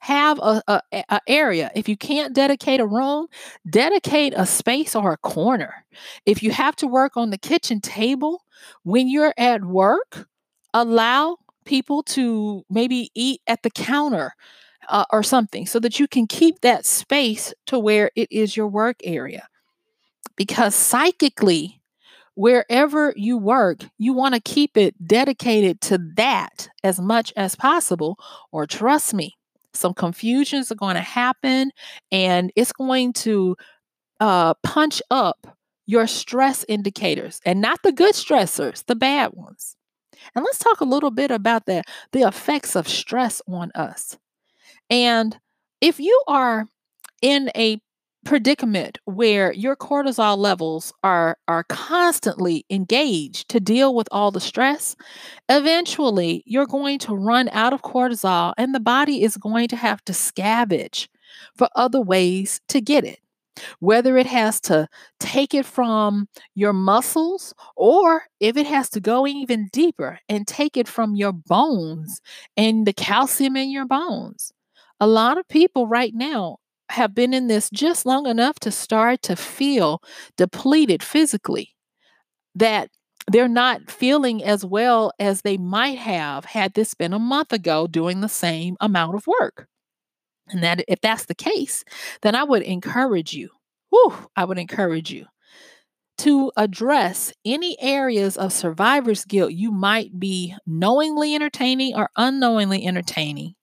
Have 0.00 0.38
a, 0.38 0.62
a, 0.68 0.82
a, 0.92 1.20
area. 1.28 1.70
If 1.74 1.88
you 1.88 1.96
can't 1.96 2.34
dedicate 2.34 2.80
a 2.80 2.86
room 2.86 3.26
dedicate 3.68 4.32
a 4.36 4.46
space 4.46 4.94
or 4.94 5.12
a 5.12 5.16
corner. 5.16 5.84
If 6.26 6.42
you 6.42 6.50
have 6.50 6.76
to 6.76 6.86
work 6.86 7.16
on 7.16 7.30
the 7.30 7.38
kitchen 7.38 7.80
table 7.80 8.44
when 8.84 9.08
you're 9.08 9.34
at 9.36 9.64
work 9.64 10.28
allow 10.74 11.38
people 11.64 12.02
to 12.02 12.64
maybe 12.70 13.10
eat 13.14 13.40
at 13.46 13.62
the 13.62 13.70
counter 13.70 14.34
uh, 14.88 15.04
or 15.10 15.22
something 15.22 15.66
so 15.66 15.78
that 15.80 15.98
you 15.98 16.08
can 16.08 16.26
keep 16.26 16.60
that 16.60 16.84
space 16.84 17.54
to 17.66 17.78
where 17.78 18.10
it 18.16 18.30
is 18.30 18.56
your 18.56 18.68
work 18.68 18.96
area 19.04 19.48
because 20.36 20.74
psychically 20.74 21.80
wherever 22.34 23.12
you 23.16 23.36
work, 23.36 23.84
you 23.98 24.12
want 24.12 24.34
to 24.34 24.40
keep 24.40 24.76
it 24.76 24.94
dedicated 25.06 25.80
to 25.82 25.98
that 26.16 26.68
as 26.82 27.00
much 27.00 27.32
as 27.36 27.54
possible. 27.54 28.18
Or 28.50 28.66
trust 28.66 29.14
me, 29.14 29.36
some 29.74 29.94
confusions 29.94 30.70
are 30.72 30.76
going 30.76 30.94
to 30.94 31.02
happen 31.02 31.70
and 32.10 32.52
it's 32.56 32.72
going 32.72 33.12
to 33.14 33.56
uh, 34.20 34.54
punch 34.62 35.02
up 35.10 35.58
your 35.86 36.06
stress 36.06 36.64
indicators 36.68 37.40
and 37.44 37.60
not 37.60 37.80
the 37.82 37.92
good 37.92 38.14
stressors, 38.14 38.84
the 38.86 38.96
bad 38.96 39.32
ones. 39.34 39.76
And 40.34 40.44
let's 40.44 40.58
talk 40.58 40.80
a 40.80 40.86
little 40.86 41.10
bit 41.10 41.30
about 41.30 41.66
that 41.66 41.86
the 42.12 42.22
effects 42.22 42.76
of 42.76 42.88
stress 42.88 43.40
on 43.48 43.70
us. 43.74 44.16
And 44.90 45.38
if 45.80 45.98
you 46.00 46.22
are 46.28 46.66
in 47.22 47.50
a 47.56 47.80
predicament 48.24 48.98
where 49.04 49.52
your 49.52 49.74
cortisol 49.74 50.36
levels 50.36 50.92
are 51.02 51.36
are 51.48 51.64
constantly 51.64 52.64
engaged 52.70 53.48
to 53.48 53.58
deal 53.58 53.94
with 53.94 54.06
all 54.12 54.30
the 54.30 54.40
stress 54.40 54.94
eventually 55.48 56.42
you're 56.46 56.66
going 56.66 57.00
to 57.00 57.16
run 57.16 57.48
out 57.50 57.72
of 57.72 57.82
cortisol 57.82 58.52
and 58.56 58.74
the 58.74 58.80
body 58.80 59.24
is 59.24 59.36
going 59.36 59.66
to 59.66 59.76
have 59.76 60.04
to 60.04 60.12
scavenge 60.12 61.08
for 61.56 61.68
other 61.74 62.00
ways 62.00 62.60
to 62.68 62.80
get 62.80 63.04
it 63.04 63.18
whether 63.80 64.16
it 64.16 64.26
has 64.26 64.60
to 64.60 64.88
take 65.20 65.54
it 65.54 65.66
from 65.66 66.28
your 66.54 66.72
muscles 66.72 67.54
or 67.76 68.24
if 68.40 68.56
it 68.56 68.66
has 68.66 68.90
to 68.90 69.00
go 69.00 69.26
even 69.26 69.68
deeper 69.72 70.18
and 70.28 70.46
take 70.46 70.76
it 70.76 70.88
from 70.88 71.14
your 71.14 71.32
bones 71.32 72.20
and 72.56 72.86
the 72.86 72.92
calcium 72.92 73.56
in 73.56 73.70
your 73.70 73.86
bones 73.86 74.52
a 75.00 75.06
lot 75.06 75.36
of 75.36 75.48
people 75.48 75.88
right 75.88 76.14
now 76.14 76.58
have 76.92 77.14
been 77.14 77.34
in 77.34 77.48
this 77.48 77.70
just 77.70 78.06
long 78.06 78.26
enough 78.26 78.60
to 78.60 78.70
start 78.70 79.22
to 79.22 79.34
feel 79.34 80.02
depleted 80.36 81.02
physically, 81.02 81.74
that 82.54 82.88
they're 83.30 83.48
not 83.48 83.90
feeling 83.90 84.44
as 84.44 84.64
well 84.64 85.12
as 85.18 85.42
they 85.42 85.56
might 85.56 85.98
have 85.98 86.44
had 86.44 86.74
this 86.74 86.94
been 86.94 87.12
a 87.12 87.18
month 87.18 87.52
ago 87.52 87.86
doing 87.86 88.20
the 88.20 88.28
same 88.28 88.76
amount 88.80 89.14
of 89.14 89.26
work. 89.26 89.66
And 90.50 90.62
that 90.62 90.84
if 90.86 91.00
that's 91.00 91.26
the 91.26 91.34
case, 91.34 91.84
then 92.22 92.34
I 92.34 92.44
would 92.44 92.62
encourage 92.62 93.32
you, 93.32 93.48
whew, 93.92 94.14
I 94.36 94.46
would 94.46 94.58
encourage 94.58 95.12
you 95.12 95.26
to 96.18 96.52
address 96.56 97.32
any 97.44 97.76
areas 97.80 98.36
of 98.36 98.52
survivor's 98.52 99.24
guilt 99.24 99.52
you 99.52 99.72
might 99.72 100.18
be 100.20 100.54
knowingly 100.66 101.34
entertaining 101.34 101.96
or 101.96 102.10
unknowingly 102.16 102.86
entertaining 102.86 103.54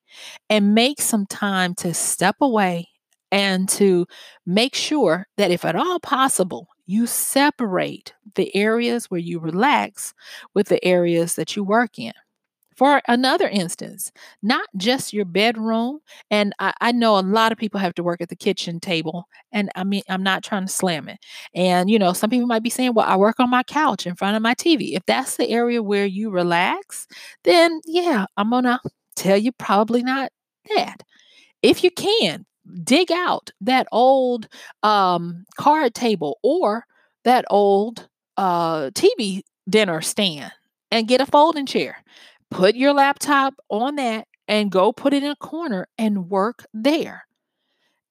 and 0.49 0.75
make 0.75 1.01
some 1.01 1.25
time 1.27 1.75
to 1.75 1.93
step 1.93 2.37
away 2.41 2.87
and 3.31 3.69
to 3.69 4.07
make 4.45 4.75
sure 4.75 5.27
that 5.37 5.51
if 5.51 5.65
at 5.65 5.75
all 5.75 5.99
possible, 5.99 6.67
you 6.87 7.07
separate 7.07 8.13
the 8.35 8.55
areas 8.55 9.05
where 9.11 9.19
you 9.21 9.39
relax 9.39 10.13
with 10.55 10.67
the 10.69 10.83
areas 10.85 11.35
that 11.35 11.55
you 11.55 11.63
work 11.63 11.99
in. 11.99 12.13
For 12.79 13.01
another 13.09 13.49
instance, 13.49 14.09
not 14.41 14.65
just 14.77 15.11
your 15.11 15.25
bedroom, 15.25 15.99
and 16.31 16.53
I, 16.59 16.73
I, 16.79 16.91
know 16.93 17.19
a 17.19 17.21
lot 17.21 17.51
of 17.51 17.57
people 17.57 17.77
have 17.77 17.93
to 17.95 18.03
work 18.03 18.21
at 18.21 18.29
the 18.29 18.37
kitchen 18.37 18.79
table, 18.79 19.27
and 19.51 19.69
I 19.75 19.83
mean, 19.83 20.01
I'm 20.07 20.23
not 20.23 20.45
trying 20.45 20.65
to 20.65 20.71
slam 20.71 21.09
it. 21.09 21.19
And, 21.53 21.89
you 21.89 21.99
know, 21.99 22.13
some 22.13 22.29
people 22.29 22.47
might 22.47 22.63
be 22.63 22.69
saying, 22.69 22.93
well, 22.93 23.05
I 23.05 23.17
work 23.17 23.41
on 23.41 23.49
my 23.49 23.63
couch 23.63 24.07
in 24.07 24.15
front 24.15 24.37
of 24.37 24.41
my 24.41 24.55
TV. 24.55 24.95
If 24.95 25.05
that's 25.05 25.35
the 25.35 25.49
area 25.49 25.83
where 25.83 26.05
you 26.05 26.29
relax, 26.29 27.05
then 27.43 27.81
yeah, 27.85 28.27
I'm 28.37 28.49
gonna 28.49 28.79
tell 29.17 29.37
you 29.37 29.51
probably 29.51 30.01
not 30.01 30.31
that. 30.73 31.03
If 31.61 31.83
you 31.83 31.91
can, 31.91 32.45
dig 32.85 33.11
out 33.11 33.51
that 33.59 33.87
old 33.91 34.47
um, 34.83 35.43
card 35.57 35.93
table 35.93 36.39
or 36.43 36.85
that 37.25 37.43
old 37.49 38.07
uh, 38.37 38.91
TV 38.91 39.41
dinner 39.69 39.99
stand 39.99 40.53
and 40.91 41.09
get 41.09 41.19
a 41.19 41.25
folding 41.25 41.65
chair. 41.65 41.97
Put 42.51 42.75
your 42.75 42.93
laptop 42.93 43.55
on 43.69 43.95
that 43.95 44.27
and 44.47 44.71
go 44.71 44.91
put 44.91 45.13
it 45.13 45.23
in 45.23 45.31
a 45.31 45.35
corner 45.35 45.87
and 45.97 46.29
work 46.29 46.65
there. 46.73 47.25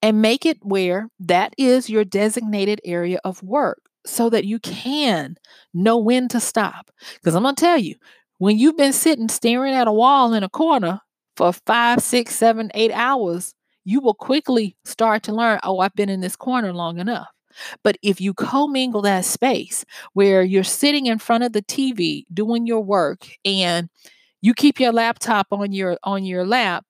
And 0.00 0.23
make 0.23 0.47
it 0.47 0.59
where 0.62 1.09
that 1.18 1.54
is 1.59 1.90
your 1.90 2.04
designated 2.04 2.80
area 2.85 3.18
of 3.25 3.42
work 3.42 3.80
so 4.07 4.30
that 4.30 4.45
you 4.45 4.61
can 4.61 5.37
know 5.75 5.99
when 5.99 6.28
to 6.28 6.38
stop. 6.38 6.92
Because 7.14 7.35
I'm 7.35 7.42
going 7.42 7.57
to 7.57 7.61
tell 7.61 7.78
you, 7.78 7.97
when 8.38 8.59
you've 8.59 8.76
been 8.76 8.92
sitting 8.92 9.28
staring 9.28 9.75
at 9.75 9.88
a 9.88 9.92
wall 9.92 10.33
in 10.35 10.45
a 10.45 10.49
corner 10.49 11.00
for 11.37 11.52
five, 11.52 12.00
six, 12.00 12.37
seven, 12.37 12.71
eight 12.75 12.92
hours, 12.92 13.54
you 13.85 14.00
will 14.00 14.14
quickly 14.14 14.76
start 14.85 15.25
to 15.25 15.33
learn, 15.35 15.59
oh, 15.64 15.80
I've 15.80 15.95
been 15.95 16.09
in 16.09 16.21
this 16.21 16.37
corner 16.37 16.73
long 16.73 17.00
enough. 17.00 17.26
But 17.83 17.97
if 18.02 18.21
you 18.21 18.35
commingle 18.35 19.02
that 19.02 19.25
space 19.25 19.85
where 20.12 20.42
you're 20.42 20.62
sitting 20.62 21.07
in 21.07 21.18
front 21.18 21.42
of 21.42 21.52
the 21.52 21.62
TV 21.62 22.25
doing 22.33 22.66
your 22.66 22.85
work 22.85 23.26
and 23.45 23.88
you 24.40 24.54
keep 24.54 24.80
your 24.80 24.92
laptop 24.92 25.49
on 25.50 25.73
your 25.73 25.99
on 26.02 26.25
your 26.25 26.45
lap 26.47 26.85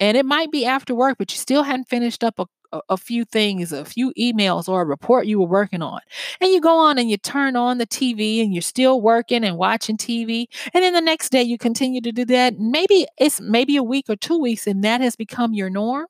and 0.00 0.16
it 0.16 0.26
might 0.26 0.50
be 0.50 0.64
after 0.64 0.94
work 0.94 1.16
but 1.18 1.32
you 1.32 1.38
still 1.38 1.62
hadn't 1.62 1.88
finished 1.88 2.22
up 2.24 2.38
a, 2.38 2.46
a, 2.88 2.96
few 2.96 3.24
things 3.24 3.72
a 3.72 3.84
few 3.84 4.12
emails 4.18 4.68
or 4.68 4.82
a 4.82 4.84
report 4.84 5.26
you 5.26 5.38
were 5.38 5.46
working 5.46 5.82
on. 5.82 6.00
And 6.40 6.50
you 6.50 6.60
go 6.60 6.78
on 6.78 6.98
and 6.98 7.10
you 7.10 7.16
turn 7.16 7.56
on 7.56 7.78
the 7.78 7.86
tv 7.86 8.42
and 8.42 8.52
you're 8.52 8.62
still 8.62 9.00
working 9.00 9.44
and 9.44 9.56
watching 9.56 9.96
tv 9.96 10.46
and 10.74 10.82
then 10.82 10.92
the 10.92 11.00
next 11.00 11.30
day 11.30 11.42
you 11.42 11.58
continue 11.58 12.00
to 12.00 12.12
do 12.12 12.24
that. 12.26 12.58
Maybe 12.58 13.06
it's 13.18 13.40
maybe 13.40 13.76
a 13.76 13.82
week 13.82 14.06
or 14.08 14.16
two 14.16 14.38
weeks 14.38 14.66
and 14.66 14.84
that 14.84 15.00
has 15.00 15.16
become 15.16 15.54
your 15.54 15.70
norm. 15.70 16.06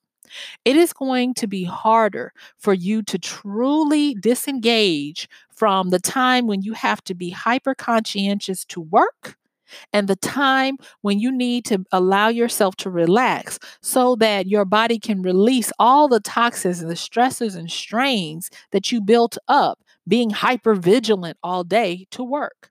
It 0.66 0.76
is 0.76 0.92
going 0.92 1.32
to 1.34 1.46
be 1.46 1.64
harder 1.64 2.32
for 2.58 2.74
you 2.74 3.02
to 3.04 3.18
truly 3.18 4.14
disengage 4.14 5.26
from 5.50 5.88
the 5.88 5.98
time 5.98 6.46
when 6.46 6.60
you 6.62 6.74
have 6.74 7.02
to 7.04 7.14
be 7.14 7.30
hyper 7.30 7.74
conscientious 7.74 8.64
to 8.66 8.80
work 8.80 9.38
and 9.92 10.08
the 10.08 10.16
time 10.16 10.76
when 11.02 11.18
you 11.18 11.30
need 11.30 11.64
to 11.66 11.84
allow 11.92 12.28
yourself 12.28 12.76
to 12.76 12.90
relax 12.90 13.58
so 13.82 14.16
that 14.16 14.46
your 14.46 14.64
body 14.64 14.98
can 14.98 15.22
release 15.22 15.72
all 15.78 16.08
the 16.08 16.20
toxins 16.20 16.80
and 16.80 16.90
the 16.90 16.96
stresses 16.96 17.54
and 17.54 17.70
strains 17.70 18.50
that 18.72 18.90
you 18.92 19.00
built 19.00 19.38
up 19.48 19.80
being 20.06 20.30
hyper 20.30 20.74
vigilant 20.74 21.36
all 21.42 21.64
day 21.64 22.06
to 22.10 22.22
work. 22.22 22.70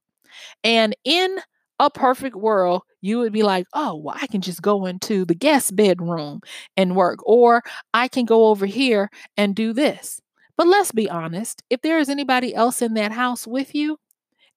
And 0.64 0.96
in 1.04 1.38
a 1.80 1.90
perfect 1.90 2.36
world, 2.36 2.82
you 3.02 3.20
would 3.20 3.32
be 3.32 3.44
like, 3.44 3.68
oh, 3.74 3.96
well, 3.96 4.16
I 4.20 4.28
can 4.28 4.42
just 4.42 4.62
go 4.62 4.86
into 4.86 5.26
the 5.26 5.36
guest 5.36 5.76
bedroom 5.76 6.42
and 6.76 6.96
work, 6.96 7.20
or 7.24 7.64
I 7.94 8.08
can 8.08 8.26
go 8.26 8.48
over 8.48 8.66
here 8.66 9.10
and 9.38 9.56
do 9.56 9.74
this. 9.74 10.20
But 10.58 10.68
let's 10.68 10.92
be 10.92 11.10
honest, 11.10 11.62
if 11.70 11.82
there 11.82 12.00
is 12.00 12.10
anybody 12.10 12.56
else 12.56 12.82
in 12.82 12.96
that 12.96 13.12
house 13.12 13.46
with 13.46 13.76
you, 13.76 14.00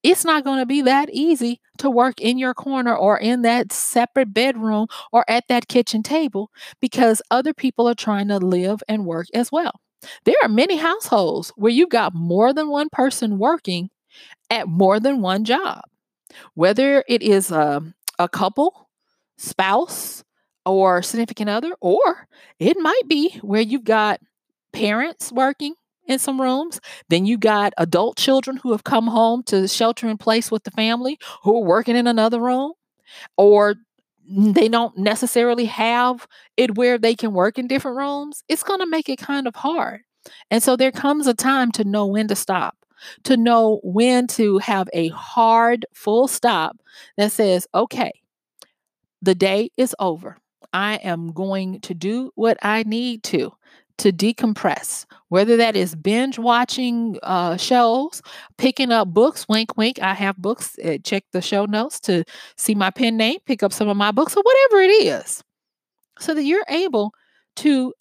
it's 0.02 0.25
not 0.25 0.45
going 0.45 0.59
to 0.59 0.66
be 0.66 0.83
that 0.83 1.11
easy 1.12 1.61
to 1.78 1.90
work 1.90 2.21
in 2.21 2.38
your 2.38 2.54
corner 2.54 2.97
or 2.97 3.19
in 3.19 3.42
that 3.42 3.73
separate 3.73 4.33
bedroom 4.33 4.87
or 5.12 5.25
at 5.28 5.45
that 5.49 5.69
kitchen 5.69 6.02
table 6.02 6.50
because 6.80 7.23
other 7.30 7.52
people 7.52 7.88
are 7.88 7.95
trying 7.95 8.28
to 8.28 8.38
live 8.38 8.83
and 8.88 9.04
work 9.04 9.26
as 9.35 9.52
well. 9.52 9.80
There 10.25 10.37
are 10.42 10.49
many 10.49 10.76
households 10.76 11.52
where 11.57 11.73
you've 11.73 11.90
got 11.90 12.14
more 12.14 12.52
than 12.52 12.71
one 12.71 12.88
person 12.90 13.38
working 13.38 13.90
at 14.49 14.66
more 14.69 14.99
than 14.99 15.21
one 15.21 15.45
job. 15.45 15.83
Whether 16.54 17.04
it 17.09 17.23
is 17.23 17.50
a, 17.50 17.83
a 18.19 18.28
couple, 18.28 18.88
spouse, 19.37 20.25
or 20.64 21.02
significant 21.02 21.50
other, 21.50 21.75
or 21.80 22.28
it 22.59 22.76
might 22.78 23.09
be 23.09 23.38
where 23.42 23.61
you've 23.61 23.85
got 23.85 24.21
parents 24.73 25.33
working 25.33 25.75
in 26.07 26.19
some 26.19 26.40
rooms. 26.40 26.80
Then 27.09 27.26
you 27.26 27.38
got 27.38 27.73
adult 27.78 28.16
children 28.16 28.59
who 28.59 28.73
have 28.73 28.85
come 28.85 29.07
home 29.07 29.42
to 29.45 29.69
shelter 29.69 30.09
in 30.09 30.19
place 30.19 30.50
with 30.50 30.64
the 30.64 30.71
family 30.71 31.19
who 31.42 31.57
are 31.57 31.64
working 31.64 31.97
in 31.97 32.07
another 32.07 32.40
room, 32.40 32.73
or 33.37 33.76
they 34.28 34.69
don't 34.69 34.97
necessarily 34.97 35.64
have 35.64 36.26
it 36.57 36.76
where 36.76 36.99
they 36.99 37.14
can 37.14 37.33
work 37.33 37.59
in 37.59 37.66
different 37.66 37.97
rooms. 37.97 38.42
It's 38.49 38.62
going 38.62 38.80
to 38.80 38.87
make 38.87 39.09
it 39.09 39.19
kind 39.19 39.47
of 39.49 39.57
hard. 39.57 40.02
And 40.50 40.62
so 40.62 40.76
there 40.76 40.92
comes 40.92 41.26
a 41.26 41.35
time 41.35 41.73
to 41.73 41.85
know 41.85 42.07
when 42.07 42.28
to 42.28 42.37
stop 42.37 42.76
to 43.25 43.37
know 43.37 43.80
when 43.83 44.26
to 44.28 44.59
have 44.59 44.88
a 44.92 45.09
hard 45.09 45.87
full 45.92 46.28
stop 46.28 46.76
that 47.16 47.33
says, 47.33 47.66
okay, 47.75 48.12
the 49.23 49.35
day 49.35 49.71
is 49.76 49.95
over. 49.99 50.37
I 50.73 50.97
am 50.97 51.33
going 51.33 51.80
to 51.83 51.95
do 51.95 52.30
what 52.35 52.57
I 52.62 52.85
need 52.85 53.23
to 53.25 53.52
to 54.00 54.12
decompress, 54.12 55.04
whether 55.28 55.57
that 55.57 55.76
is 55.76 55.95
binge 55.95 56.38
watching 56.38 57.19
uh, 57.23 57.57
shows, 57.57 58.23
picking 58.57 58.92
up 58.92 59.09
books. 59.09 59.47
Wink, 59.49 59.76
wink. 59.76 60.00
I 60.00 60.14
have 60.14 60.37
books. 60.38 60.76
Uh, 60.85 60.99
check 61.04 61.25
the 61.33 61.42
show 61.42 61.66
notes 61.66 62.00
to 62.00 62.25
see 62.57 62.75
my 62.75 62.90
pen 62.90 63.16
name, 63.16 63.38
pick 63.47 63.62
up 63.62 63.73
some 63.73 63.88
of 63.88 63.97
my 63.97 64.11
books, 64.11 64.37
or 64.37 64.42
whatever 64.42 64.83
it 64.83 65.04
is, 65.04 65.45
so 66.19 66.35
that 66.35 66.45
you're 66.45 66.64
able 66.69 67.12
to 67.57 67.92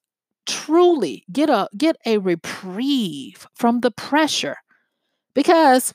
truly 0.45 1.25
get 1.31 1.49
a 1.49 1.67
get 1.77 1.95
a 2.05 2.17
reprieve 2.17 3.45
from 3.53 3.81
the 3.81 3.91
pressure 3.91 4.57
because 5.35 5.93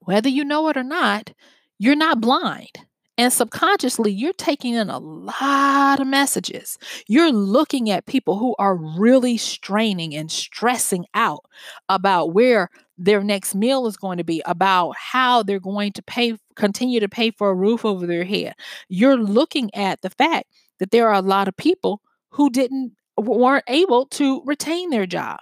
whether 0.00 0.28
you 0.28 0.44
know 0.44 0.68
it 0.68 0.76
or 0.76 0.82
not 0.82 1.32
you're 1.78 1.96
not 1.96 2.20
blind 2.20 2.80
and 3.18 3.32
subconsciously, 3.32 4.10
you're 4.10 4.32
taking 4.32 4.74
in 4.74 4.88
a 4.88 4.98
lot 4.98 6.00
of 6.00 6.06
messages. 6.06 6.78
You're 7.06 7.30
looking 7.30 7.90
at 7.90 8.06
people 8.06 8.38
who 8.38 8.54
are 8.58 8.74
really 8.74 9.36
straining 9.36 10.14
and 10.14 10.30
stressing 10.30 11.04
out 11.14 11.44
about 11.88 12.32
where 12.32 12.70
their 12.96 13.22
next 13.22 13.54
meal 13.54 13.86
is 13.86 13.96
going 13.96 14.16
to 14.18 14.24
be, 14.24 14.42
about 14.46 14.96
how 14.96 15.42
they're 15.42 15.60
going 15.60 15.92
to 15.92 16.02
pay, 16.02 16.36
continue 16.56 17.00
to 17.00 17.08
pay 17.08 17.30
for 17.30 17.50
a 17.50 17.54
roof 17.54 17.84
over 17.84 18.06
their 18.06 18.24
head. 18.24 18.54
You're 18.88 19.18
looking 19.18 19.74
at 19.74 20.00
the 20.00 20.10
fact 20.10 20.46
that 20.78 20.90
there 20.90 21.08
are 21.08 21.14
a 21.14 21.22
lot 21.22 21.48
of 21.48 21.56
people 21.56 22.00
who 22.30 22.48
didn't 22.50 22.92
weren't 23.18 23.64
able 23.68 24.06
to 24.06 24.42
retain 24.46 24.88
their 24.90 25.06
job. 25.06 25.38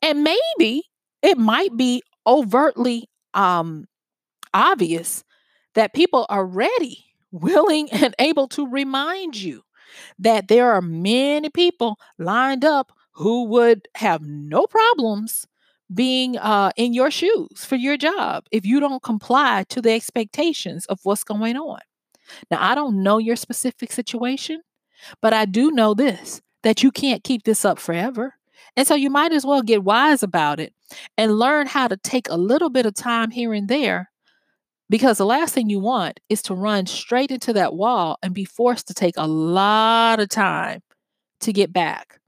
And 0.00 0.24
maybe 0.24 0.84
it 1.22 1.36
might 1.36 1.76
be 1.76 2.02
overtly 2.26 3.08
um 3.34 3.84
obvious 4.54 5.24
that 5.74 5.94
people 5.94 6.26
are 6.28 6.44
ready 6.44 7.06
willing 7.32 7.90
and 7.92 8.14
able 8.18 8.48
to 8.48 8.66
remind 8.66 9.36
you 9.36 9.62
that 10.18 10.48
there 10.48 10.72
are 10.72 10.82
many 10.82 11.50
people 11.50 11.98
lined 12.18 12.64
up 12.64 12.92
who 13.12 13.44
would 13.44 13.88
have 13.96 14.22
no 14.22 14.66
problems 14.66 15.46
being 15.92 16.38
uh, 16.38 16.70
in 16.76 16.94
your 16.94 17.10
shoes 17.10 17.64
for 17.64 17.76
your 17.76 17.96
job 17.96 18.44
if 18.52 18.64
you 18.64 18.78
don't 18.78 19.02
comply 19.02 19.64
to 19.68 19.82
the 19.82 19.90
expectations 19.90 20.86
of 20.86 21.00
what's 21.02 21.24
going 21.24 21.56
on. 21.56 21.80
Now, 22.50 22.58
I 22.60 22.74
don't 22.74 23.02
know 23.02 23.18
your 23.18 23.36
specific 23.36 23.90
situation, 23.90 24.62
but 25.20 25.32
I 25.32 25.44
do 25.46 25.70
know 25.72 25.94
this 25.94 26.40
that 26.62 26.82
you 26.82 26.90
can't 26.90 27.24
keep 27.24 27.44
this 27.44 27.64
up 27.64 27.78
forever. 27.78 28.34
And 28.76 28.86
so 28.86 28.94
you 28.94 29.10
might 29.10 29.32
as 29.32 29.46
well 29.46 29.62
get 29.62 29.82
wise 29.82 30.22
about 30.22 30.60
it 30.60 30.74
and 31.16 31.38
learn 31.38 31.66
how 31.66 31.88
to 31.88 31.96
take 31.96 32.28
a 32.28 32.36
little 32.36 32.70
bit 32.70 32.86
of 32.86 32.94
time 32.94 33.30
here 33.30 33.52
and 33.52 33.66
there 33.68 34.09
because 34.90 35.18
the 35.18 35.24
last 35.24 35.54
thing 35.54 35.70
you 35.70 35.78
want 35.78 36.20
is 36.28 36.42
to 36.42 36.54
run 36.54 36.84
straight 36.84 37.30
into 37.30 37.52
that 37.54 37.74
wall 37.74 38.18
and 38.22 38.34
be 38.34 38.44
forced 38.44 38.88
to 38.88 38.94
take 38.94 39.14
a 39.16 39.26
lot 39.26 40.20
of 40.20 40.28
time 40.28 40.82
to 41.40 41.52
get 41.52 41.72
back. 41.72 42.18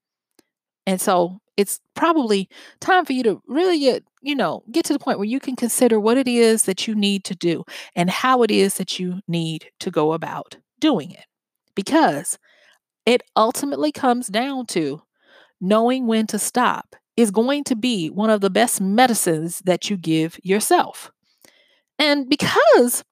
And 0.87 1.00
so 1.00 1.40
it's 1.57 1.81
probably 1.95 2.49
time 2.81 3.04
for 3.04 3.12
you 3.12 3.23
to 3.25 3.42
really 3.47 3.81
get, 3.81 4.04
you 4.23 4.35
know, 4.35 4.62
get 4.71 4.85
to 4.87 4.92
the 4.92 4.99
point 4.99 5.19
where 5.19 5.28
you 5.28 5.40
can 5.40 5.57
consider 5.57 6.00
what 6.00 6.16
it 6.16 6.28
is 6.28 6.62
that 6.62 6.87
you 6.87 6.95
need 6.95 7.25
to 7.25 7.35
do 7.35 7.64
and 7.95 8.09
how 8.09 8.42
it 8.42 8.50
is 8.50 8.75
that 8.75 8.99
you 8.99 9.21
need 9.26 9.66
to 9.81 9.90
go 9.90 10.12
about 10.12 10.57
doing 10.81 11.11
it. 11.11 11.25
Because 11.75 12.38
it 13.04 13.23
ultimately 13.37 13.90
comes 13.92 14.28
down 14.28 14.66
to 14.66 15.02
knowing 15.61 16.07
when 16.07 16.26
to 16.28 16.38
stop 16.38 16.95
is 17.16 17.31
going 17.31 17.64
to 17.64 17.76
be 17.76 18.09
one 18.09 18.31
of 18.31 18.40
the 18.40 18.50
best 18.50 18.81
medicines 18.81 19.61
that 19.64 19.90
you 19.90 19.97
give 19.97 20.38
yourself. 20.42 21.11
And 22.02 22.28
because 22.28 23.04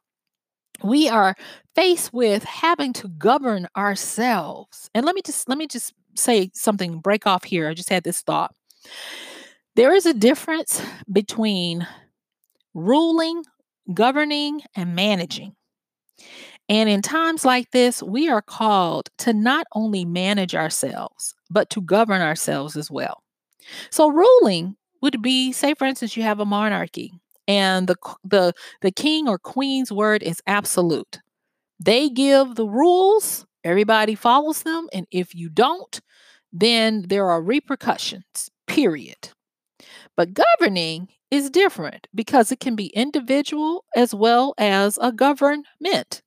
we 0.82 1.09
are 1.09 1.37
faced 1.76 2.12
with 2.12 2.42
having 2.42 2.92
to 2.94 3.06
govern 3.06 3.68
ourselves. 3.76 4.90
And 4.97 5.06
let 5.06 5.14
me 5.14 5.23
just 5.23 5.49
let 5.49 5.59
me 5.59 5.68
just 5.68 5.94
say 6.16 6.50
something 6.54 6.99
break 6.99 7.25
off 7.25 7.44
here. 7.44 7.68
I 7.68 7.75
just 7.75 7.88
had 7.88 8.02
this 8.02 8.20
thought. 8.20 8.52
There 9.76 9.94
is 9.94 10.06
a 10.06 10.12
difference 10.12 10.83
between 11.11 11.87
ruling, 12.74 13.44
governing, 13.94 14.62
and 14.74 14.96
managing. 14.96 15.55
And 16.68 16.88
in 16.88 17.00
times 17.00 17.44
like 17.44 17.70
this, 17.70 18.03
we 18.03 18.29
are 18.29 18.42
called 18.42 19.09
to 19.18 19.33
not 19.33 19.68
only 19.72 20.05
manage 20.05 20.57
ourselves, 20.57 21.35
but 21.48 21.70
to 21.70 21.81
govern 21.81 22.22
ourselves 22.22 22.76
as 22.76 22.90
well. 22.90 23.22
So, 23.90 24.09
ruling 24.09 24.74
would 25.00 25.22
be, 25.22 25.53
say, 25.53 25.74
for 25.74 25.85
instance, 25.85 26.16
you 26.16 26.24
have 26.24 26.40
a 26.40 26.44
monarchy 26.44 27.12
and 27.51 27.89
the 27.89 27.97
the 28.23 28.53
the 28.81 28.93
king 28.93 29.29
or 29.29 29.37
queen's 29.37 29.91
word 29.91 30.23
is 30.23 30.41
absolute. 30.47 31.19
They 31.81 32.09
give 32.09 32.55
the 32.55 32.69
rules, 32.69 33.45
everybody 33.65 34.15
follows 34.15 34.63
them, 34.63 34.89
and 34.93 35.07
if 35.11 35.35
you 35.35 35.49
don't, 35.49 36.01
then 36.53 37.07
there 37.09 37.29
are 37.29 37.43
repercussions. 37.43 38.51
Period. 38.69 39.31
But 40.17 40.35
governing 40.35 41.09
is 41.33 41.51
different 41.51 42.07
because 42.15 42.53
it 42.53 42.61
can 42.61 42.77
be 42.77 42.87
individual 42.89 43.85
as 43.97 44.15
well 44.15 44.55
as 44.57 44.97
a 45.03 45.11
government. 45.11 46.23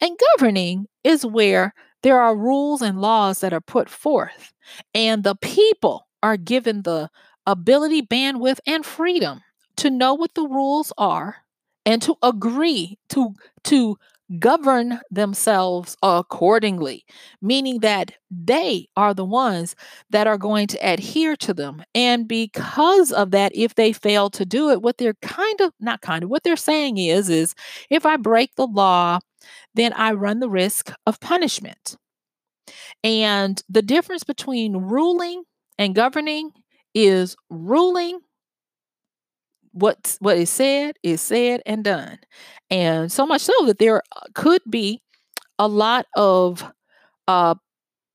And 0.00 0.18
governing 0.36 0.86
is 1.02 1.26
where 1.26 1.74
there 2.04 2.20
are 2.20 2.36
rules 2.36 2.82
and 2.82 3.00
laws 3.00 3.40
that 3.40 3.52
are 3.52 3.60
put 3.60 3.88
forth, 3.88 4.52
and 4.94 5.24
the 5.24 5.34
people 5.34 6.06
are 6.22 6.36
given 6.36 6.82
the 6.82 7.10
ability, 7.46 8.02
bandwidth, 8.02 8.60
and 8.66 8.86
freedom 8.86 9.42
to 9.78 9.90
know 9.90 10.14
what 10.14 10.34
the 10.34 10.46
rules 10.46 10.92
are 10.98 11.38
and 11.86 12.02
to 12.02 12.16
agree 12.22 12.98
to 13.10 13.34
to 13.64 13.96
govern 14.38 15.00
themselves 15.10 15.96
accordingly 16.02 17.04
meaning 17.40 17.80
that 17.80 18.12
they 18.30 18.86
are 18.94 19.14
the 19.14 19.24
ones 19.24 19.74
that 20.10 20.26
are 20.26 20.36
going 20.36 20.66
to 20.66 20.76
adhere 20.86 21.34
to 21.34 21.54
them. 21.54 21.82
And 21.94 22.28
because 22.28 23.10
of 23.10 23.30
that 23.30 23.52
if 23.54 23.74
they 23.74 23.92
fail 23.92 24.28
to 24.30 24.44
do 24.44 24.70
it 24.70 24.82
what 24.82 24.98
they're 24.98 25.14
kind 25.22 25.60
of 25.62 25.72
not 25.80 26.02
kind 26.02 26.22
of 26.24 26.30
what 26.30 26.44
they're 26.44 26.56
saying 26.56 26.98
is 26.98 27.30
is 27.30 27.54
if 27.90 28.04
i 28.04 28.16
break 28.16 28.54
the 28.56 28.66
law 28.66 29.18
then 29.74 29.92
i 29.94 30.12
run 30.12 30.40
the 30.40 30.50
risk 30.50 30.92
of 31.06 31.20
punishment. 31.20 31.96
And 33.04 33.62
the 33.68 33.82
difference 33.82 34.24
between 34.24 34.76
ruling 34.76 35.44
and 35.78 35.94
governing 35.94 36.50
is 36.94 37.36
ruling 37.50 38.20
what 39.72 40.16
what 40.20 40.36
is 40.36 40.50
said 40.50 40.96
is 41.02 41.20
said 41.20 41.62
and 41.66 41.84
done 41.84 42.18
and 42.70 43.10
so 43.12 43.26
much 43.26 43.42
so 43.42 43.52
that 43.66 43.78
there 43.78 44.02
uh, 44.16 44.20
could 44.34 44.62
be 44.68 45.02
a 45.58 45.68
lot 45.68 46.06
of 46.16 46.64
uh, 47.28 47.54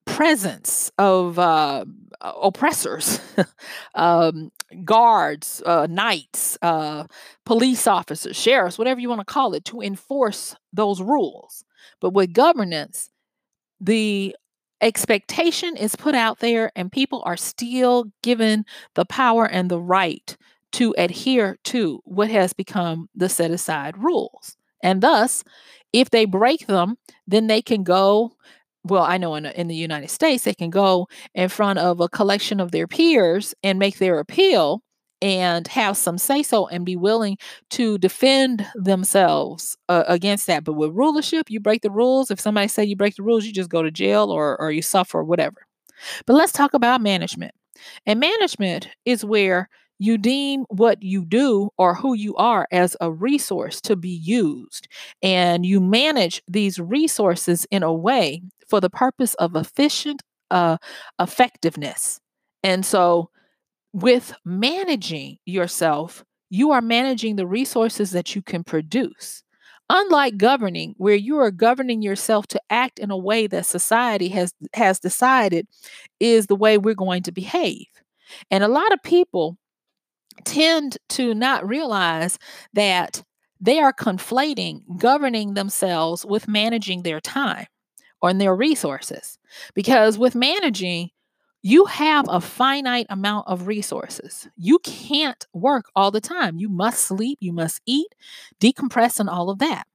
presence 0.05 0.91
of 0.97 1.39
uh, 1.39 1.85
oppressors, 2.21 3.19
um, 3.95 4.51
guards, 4.83 5.61
uh, 5.65 5.87
knights, 5.89 6.57
uh, 6.61 7.05
police 7.45 7.87
officers, 7.87 8.35
sheriffs, 8.35 8.77
whatever 8.77 8.99
you 8.99 9.09
want 9.09 9.21
to 9.21 9.25
call 9.25 9.53
it, 9.53 9.65
to 9.65 9.81
enforce 9.81 10.55
those 10.71 11.01
rules. 11.01 11.63
But 12.01 12.11
with 12.13 12.33
governance, 12.33 13.09
the 13.79 14.35
expectation 14.81 15.77
is 15.77 15.95
put 15.95 16.15
out 16.15 16.39
there, 16.39 16.71
and 16.75 16.91
people 16.91 17.23
are 17.25 17.37
still 17.37 18.05
given 18.21 18.65
the 18.95 19.05
power 19.05 19.45
and 19.45 19.69
the 19.69 19.79
right 19.79 20.37
to 20.73 20.93
adhere 20.97 21.57
to 21.65 22.01
what 22.05 22.29
has 22.29 22.53
become 22.53 23.09
the 23.15 23.29
set 23.29 23.51
aside 23.51 23.97
rules. 23.97 24.57
And 24.81 25.01
thus, 25.01 25.43
if 25.93 26.09
they 26.09 26.25
break 26.25 26.67
them, 26.67 26.97
then 27.27 27.47
they 27.47 27.62
can 27.62 27.83
go. 27.83 28.36
Well, 28.83 29.03
I 29.03 29.17
know 29.17 29.36
in, 29.36 29.45
in 29.45 29.69
the 29.69 29.75
United 29.75 30.09
States, 30.09 30.43
they 30.43 30.53
can 30.53 30.69
go 30.69 31.07
in 31.33 31.47
front 31.47 31.79
of 31.79 32.01
a 32.01 32.09
collection 32.09 32.59
of 32.59 32.71
their 32.71 32.88
peers 32.88 33.55
and 33.63 33.79
make 33.79 33.97
their 33.97 34.19
appeal 34.19 34.83
and 35.21 35.65
have 35.69 35.95
some 35.95 36.17
say 36.17 36.43
so 36.43 36.67
and 36.67 36.86
be 36.86 36.97
willing 36.97 37.38
to 37.69 37.97
defend 37.97 38.67
themselves 38.75 39.77
uh, 39.88 40.03
against 40.07 40.47
that. 40.47 40.65
But 40.65 40.73
with 40.73 40.91
rulership, 40.91 41.49
you 41.49 41.62
break 41.62 41.81
the 41.81 41.91
rules. 41.91 42.29
If 42.29 42.41
somebody 42.41 42.67
say 42.67 42.83
you 42.83 42.97
break 42.97 43.15
the 43.15 43.23
rules, 43.23 43.45
you 43.45 43.53
just 43.53 43.69
go 43.69 43.81
to 43.81 43.89
jail 43.89 44.31
or, 44.31 44.59
or 44.59 44.69
you 44.71 44.81
suffer 44.81 45.19
or 45.19 45.23
whatever. 45.23 45.65
But 46.25 46.33
let's 46.33 46.51
talk 46.51 46.73
about 46.73 46.99
management. 46.99 47.53
And 48.05 48.19
management 48.19 48.89
is 49.05 49.23
where 49.23 49.69
you 49.99 50.17
deem 50.17 50.65
what 50.69 51.01
you 51.01 51.25
do 51.25 51.69
or 51.77 51.95
who 51.95 52.13
you 52.13 52.36
are 52.36 52.67
as 52.71 52.97
a 52.99 53.12
resource 53.12 53.79
to 53.82 53.95
be 53.95 54.10
used, 54.10 54.88
and 55.21 55.65
you 55.65 55.79
manage 55.79 56.41
these 56.47 56.79
resources 56.79 57.65
in 57.71 57.84
a 57.84 57.93
way 57.93 58.41
for 58.67 58.82
the 58.82 58.89
purpose 58.89 59.34
of 59.36 59.56
efficient 59.56 60.21
uh, 60.51 60.77
effectiveness. 61.19 62.19
And 62.63 62.86
so, 62.86 63.29
with 63.93 64.34
managing 64.45 65.38
yourself, 65.45 66.23
you 66.49 66.71
are 66.71 66.82
managing 66.82 67.36
the 67.36 67.47
resources 67.47 68.12
that 68.12 68.36
you 68.36 68.41
can 68.41 68.63
produce. 68.63 69.43
Unlike 69.89 70.38
governing, 70.38 70.95
where 70.97 71.15
you 71.15 71.38
are 71.39 71.51
governing 71.51 72.01
yourself 72.01 72.47
to 72.47 72.62
act 72.69 72.99
in 72.99 73.12
a 73.12 73.17
way 73.17 73.47
that 73.47 73.65
society 73.65 74.29
has, 74.29 74.53
has 74.73 74.99
decided 74.99 75.67
is 76.19 76.47
the 76.47 76.56
way 76.56 76.77
we're 76.77 76.95
going 76.95 77.23
to 77.23 77.32
behave. 77.32 77.86
And 78.49 78.63
a 78.63 78.67
lot 78.67 78.93
of 78.93 79.03
people 79.03 79.58
tend 80.45 80.97
to 81.09 81.33
not 81.33 81.67
realize 81.67 82.37
that 82.73 83.23
they 83.59 83.79
are 83.79 83.93
conflating 83.93 84.81
governing 84.97 85.53
themselves 85.53 86.25
with 86.25 86.47
managing 86.47 87.03
their 87.03 87.21
time 87.21 87.67
on 88.21 88.37
their 88.37 88.55
resources. 88.55 89.37
Because 89.73 90.17
with 90.17 90.35
managing, 90.35 91.09
you 91.61 91.85
have 91.85 92.25
a 92.27 92.41
finite 92.41 93.07
amount 93.09 93.47
of 93.47 93.67
resources. 93.67 94.47
You 94.57 94.79
can't 94.79 95.45
work 95.53 95.85
all 95.95 96.11
the 96.11 96.21
time. 96.21 96.57
You 96.57 96.67
must 96.67 97.05
sleep, 97.05 97.37
you 97.41 97.53
must 97.53 97.81
eat, 97.85 98.13
decompress, 98.59 99.19
and 99.19 99.29
all 99.29 99.49
of 99.49 99.59
that. 99.59 99.85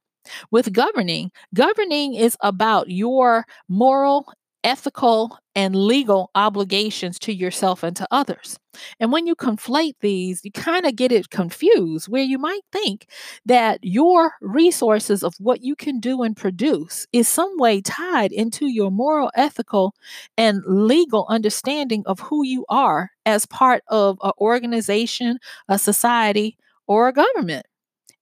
With 0.51 0.73
governing, 0.73 1.31
governing 1.53 2.13
is 2.15 2.37
about 2.41 2.89
your 2.89 3.45
moral 3.67 4.31
ethical 4.63 5.37
and 5.55 5.75
legal 5.75 6.31
obligations 6.35 7.17
to 7.19 7.33
yourself 7.33 7.83
and 7.83 7.95
to 7.95 8.07
others. 8.11 8.57
And 8.99 9.11
when 9.11 9.27
you 9.27 9.35
conflate 9.35 9.95
these, 10.01 10.41
you 10.43 10.51
kind 10.51 10.85
of 10.85 10.95
get 10.95 11.11
it 11.11 11.29
confused 11.29 12.07
where 12.07 12.23
you 12.23 12.37
might 12.37 12.61
think 12.71 13.07
that 13.45 13.79
your 13.81 14.33
resources 14.41 15.23
of 15.23 15.33
what 15.39 15.61
you 15.61 15.75
can 15.75 15.99
do 15.99 16.23
and 16.23 16.35
produce 16.35 17.07
is 17.11 17.27
some 17.27 17.53
way 17.57 17.81
tied 17.81 18.31
into 18.31 18.67
your 18.67 18.91
moral, 18.91 19.31
ethical, 19.35 19.95
and 20.37 20.61
legal 20.65 21.25
understanding 21.29 22.03
of 22.05 22.19
who 22.19 22.43
you 22.45 22.65
are 22.69 23.11
as 23.25 23.45
part 23.45 23.83
of 23.87 24.17
an 24.23 24.31
organization, 24.39 25.39
a 25.67 25.79
society, 25.79 26.57
or 26.87 27.07
a 27.07 27.13
government. 27.13 27.65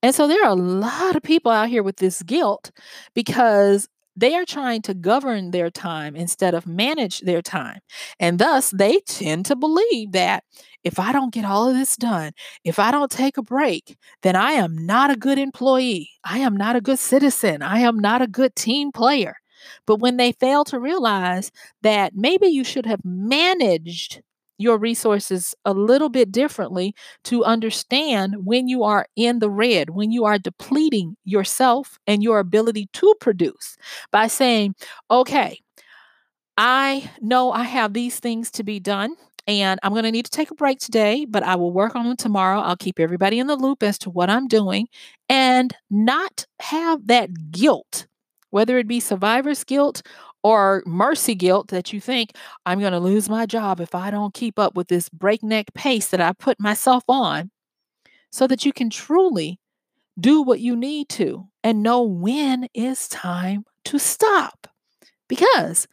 And 0.03 0.13
so 0.15 0.27
there 0.27 0.43
are 0.43 0.51
a 0.51 0.55
lot 0.55 1.15
of 1.15 1.23
people 1.23 1.51
out 1.51 1.69
here 1.69 1.83
with 1.83 1.97
this 1.97 2.21
guilt 2.23 2.71
because 3.15 3.87
they 4.17 4.35
are 4.35 4.45
trying 4.45 4.81
to 4.83 4.93
govern 4.93 5.51
their 5.51 5.69
time 5.69 6.15
instead 6.15 6.53
of 6.53 6.67
manage 6.67 7.21
their 7.21 7.41
time. 7.41 7.79
And 8.19 8.39
thus, 8.39 8.71
they 8.71 8.99
tend 9.01 9.45
to 9.45 9.55
believe 9.55 10.11
that 10.13 10.43
if 10.83 10.99
I 10.99 11.11
don't 11.11 11.33
get 11.33 11.45
all 11.45 11.69
of 11.69 11.75
this 11.75 11.95
done, 11.95 12.31
if 12.63 12.79
I 12.79 12.91
don't 12.91 13.11
take 13.11 13.37
a 13.37 13.43
break, 13.43 13.97
then 14.23 14.35
I 14.35 14.51
am 14.53 14.75
not 14.85 15.11
a 15.11 15.15
good 15.15 15.37
employee. 15.37 16.09
I 16.23 16.39
am 16.39 16.57
not 16.57 16.75
a 16.75 16.81
good 16.81 16.99
citizen. 16.99 17.61
I 17.61 17.79
am 17.79 17.99
not 17.99 18.21
a 18.21 18.27
good 18.27 18.55
team 18.55 18.91
player. 18.91 19.35
But 19.85 19.97
when 19.99 20.17
they 20.17 20.31
fail 20.33 20.63
to 20.65 20.79
realize 20.79 21.51
that 21.81 22.13
maybe 22.15 22.47
you 22.47 22.63
should 22.63 22.85
have 22.85 23.03
managed 23.03 24.21
your 24.57 24.77
resources 24.77 25.53
a 25.65 25.73
little 25.73 26.09
bit 26.09 26.31
differently 26.31 26.95
to 27.25 27.43
understand 27.43 28.35
when 28.45 28.67
you 28.67 28.83
are 28.83 29.07
in 29.15 29.39
the 29.39 29.49
red, 29.49 29.91
when 29.91 30.11
you 30.11 30.25
are 30.25 30.37
depleting 30.39 31.15
yourself 31.25 31.97
and 32.07 32.23
your 32.23 32.39
ability 32.39 32.89
to 32.93 33.15
produce 33.19 33.77
by 34.11 34.27
saying, 34.27 34.75
okay, 35.11 35.59
I 36.57 37.09
know 37.21 37.51
I 37.51 37.63
have 37.63 37.93
these 37.93 38.19
things 38.19 38.51
to 38.51 38.63
be 38.63 38.79
done. 38.79 39.15
And 39.45 39.79
I'm 39.81 39.93
going 39.93 40.03
to 40.03 40.11
need 40.11 40.25
to 40.25 40.31
take 40.31 40.51
a 40.51 40.55
break 40.55 40.79
today, 40.79 41.23
but 41.23 41.41
I 41.41 41.55
will 41.55 41.71
work 41.71 41.95
on 41.95 42.05
them 42.05 42.17
tomorrow. 42.17 42.59
I'll 42.59 42.75
keep 42.75 42.99
everybody 42.99 43.39
in 43.39 43.47
the 43.47 43.55
loop 43.55 43.81
as 43.81 43.97
to 43.99 44.09
what 44.09 44.29
I'm 44.29 44.47
doing 44.47 44.87
and 45.29 45.73
not 45.89 46.45
have 46.59 47.07
that 47.07 47.51
guilt, 47.51 48.07
whether 48.49 48.77
it 48.77 48.87
be 48.87 48.99
survivor's 48.99 49.63
guilt 49.63 50.01
or 50.43 50.83
mercy 50.85 51.35
guilt 51.35 51.69
that 51.69 51.91
you 51.91 51.99
think 51.99 52.31
I'm 52.65 52.79
going 52.79 52.93
to 52.93 52.99
lose 52.99 53.29
my 53.29 53.45
job 53.45 53.79
if 53.79 53.95
I 53.95 54.11
don't 54.11 54.33
keep 54.33 54.57
up 54.59 54.75
with 54.75 54.87
this 54.87 55.09
breakneck 55.09 55.73
pace 55.73 56.07
that 56.09 56.21
I 56.21 56.33
put 56.33 56.59
myself 56.59 57.03
on, 57.07 57.51
so 58.31 58.47
that 58.47 58.65
you 58.65 58.73
can 58.73 58.89
truly 58.89 59.59
do 60.19 60.41
what 60.41 60.59
you 60.59 60.75
need 60.75 61.09
to 61.09 61.47
and 61.63 61.83
know 61.83 62.01
when 62.01 62.67
is 62.73 63.07
time 63.07 63.65
to 63.85 63.99
stop. 63.99 64.67
Because 65.27 65.87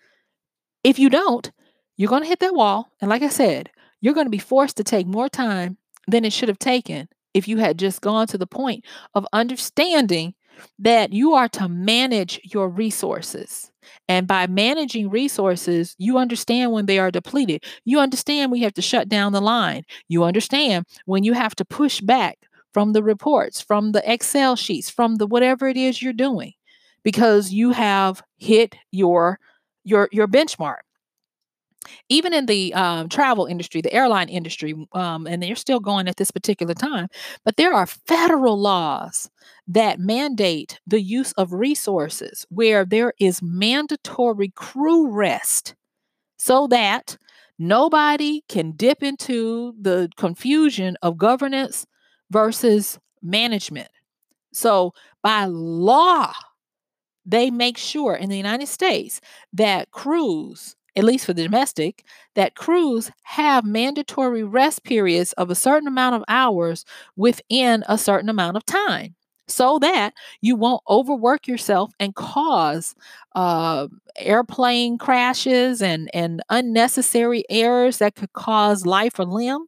if 0.82 0.98
you 0.98 1.10
don't, 1.10 1.50
you're 1.96 2.08
going 2.08 2.22
to 2.22 2.28
hit 2.28 2.40
that 2.40 2.54
wall. 2.54 2.90
And 3.00 3.08
like 3.08 3.22
I 3.22 3.28
said, 3.28 3.70
you're 4.00 4.14
going 4.14 4.26
to 4.26 4.30
be 4.30 4.38
forced 4.38 4.76
to 4.76 4.84
take 4.84 5.06
more 5.06 5.28
time 5.28 5.78
than 6.06 6.24
it 6.24 6.32
should 6.32 6.48
have 6.48 6.58
taken 6.58 7.08
if 7.32 7.48
you 7.48 7.58
had 7.58 7.78
just 7.78 8.00
gone 8.00 8.26
to 8.28 8.38
the 8.38 8.46
point 8.46 8.84
of 9.14 9.26
understanding 9.32 10.34
that 10.78 11.12
you 11.12 11.34
are 11.34 11.48
to 11.48 11.68
manage 11.68 12.40
your 12.44 12.68
resources. 12.68 13.70
And 14.08 14.26
by 14.26 14.46
managing 14.46 15.10
resources, 15.10 15.94
you 15.98 16.18
understand 16.18 16.72
when 16.72 16.86
they 16.86 16.98
are 16.98 17.10
depleted. 17.10 17.64
You 17.84 17.98
understand 18.00 18.50
we 18.52 18.62
have 18.62 18.74
to 18.74 18.82
shut 18.82 19.08
down 19.08 19.32
the 19.32 19.40
line. 19.40 19.84
You 20.08 20.24
understand 20.24 20.86
when 21.06 21.24
you 21.24 21.32
have 21.34 21.54
to 21.56 21.64
push 21.64 22.00
back 22.00 22.38
from 22.72 22.92
the 22.92 23.02
reports, 23.02 23.60
from 23.60 23.92
the 23.92 24.02
Excel 24.10 24.56
sheets, 24.56 24.90
from 24.90 25.16
the 25.16 25.26
whatever 25.26 25.68
it 25.68 25.76
is 25.76 26.02
you're 26.02 26.12
doing 26.12 26.52
because 27.02 27.52
you 27.52 27.72
have 27.72 28.22
hit 28.38 28.74
your 28.90 29.38
your 29.84 30.08
your 30.12 30.26
benchmark 30.26 30.80
even 32.08 32.32
in 32.32 32.46
the 32.46 32.72
um, 32.74 33.08
travel 33.08 33.46
industry, 33.46 33.80
the 33.80 33.92
airline 33.92 34.28
industry, 34.28 34.74
um, 34.92 35.26
and 35.26 35.42
they're 35.42 35.56
still 35.56 35.80
going 35.80 36.08
at 36.08 36.16
this 36.16 36.30
particular 36.30 36.74
time, 36.74 37.08
but 37.44 37.56
there 37.56 37.72
are 37.72 37.86
federal 37.86 38.58
laws 38.60 39.30
that 39.66 39.98
mandate 39.98 40.80
the 40.86 41.00
use 41.00 41.32
of 41.32 41.52
resources 41.52 42.46
where 42.50 42.84
there 42.84 43.12
is 43.18 43.42
mandatory 43.42 44.52
crew 44.54 45.10
rest 45.10 45.74
so 46.36 46.66
that 46.68 47.16
nobody 47.58 48.42
can 48.48 48.72
dip 48.72 49.02
into 49.02 49.74
the 49.80 50.10
confusion 50.16 50.96
of 51.02 51.18
governance 51.18 51.86
versus 52.30 52.98
management. 53.22 53.88
So, 54.52 54.92
by 55.22 55.46
law, 55.46 56.32
they 57.26 57.50
make 57.50 57.78
sure 57.78 58.14
in 58.14 58.28
the 58.28 58.36
United 58.36 58.68
States 58.68 59.20
that 59.52 59.90
crews 59.90 60.76
at 60.96 61.04
least 61.04 61.26
for 61.26 61.32
the 61.32 61.42
domestic, 61.42 62.04
that 62.34 62.54
crews 62.54 63.10
have 63.24 63.64
mandatory 63.64 64.42
rest 64.42 64.84
periods 64.84 65.32
of 65.34 65.50
a 65.50 65.54
certain 65.54 65.88
amount 65.88 66.14
of 66.16 66.24
hours 66.28 66.84
within 67.16 67.84
a 67.88 67.98
certain 67.98 68.28
amount 68.28 68.56
of 68.56 68.64
time 68.66 69.14
so 69.46 69.78
that 69.78 70.14
you 70.40 70.56
won't 70.56 70.82
overwork 70.88 71.46
yourself 71.46 71.92
and 72.00 72.14
cause 72.14 72.94
uh, 73.34 73.86
airplane 74.16 74.96
crashes 74.96 75.82
and, 75.82 76.10
and 76.14 76.42
unnecessary 76.48 77.44
errors 77.50 77.98
that 77.98 78.14
could 78.14 78.32
cause 78.32 78.86
life 78.86 79.18
or 79.18 79.24
limb. 79.26 79.66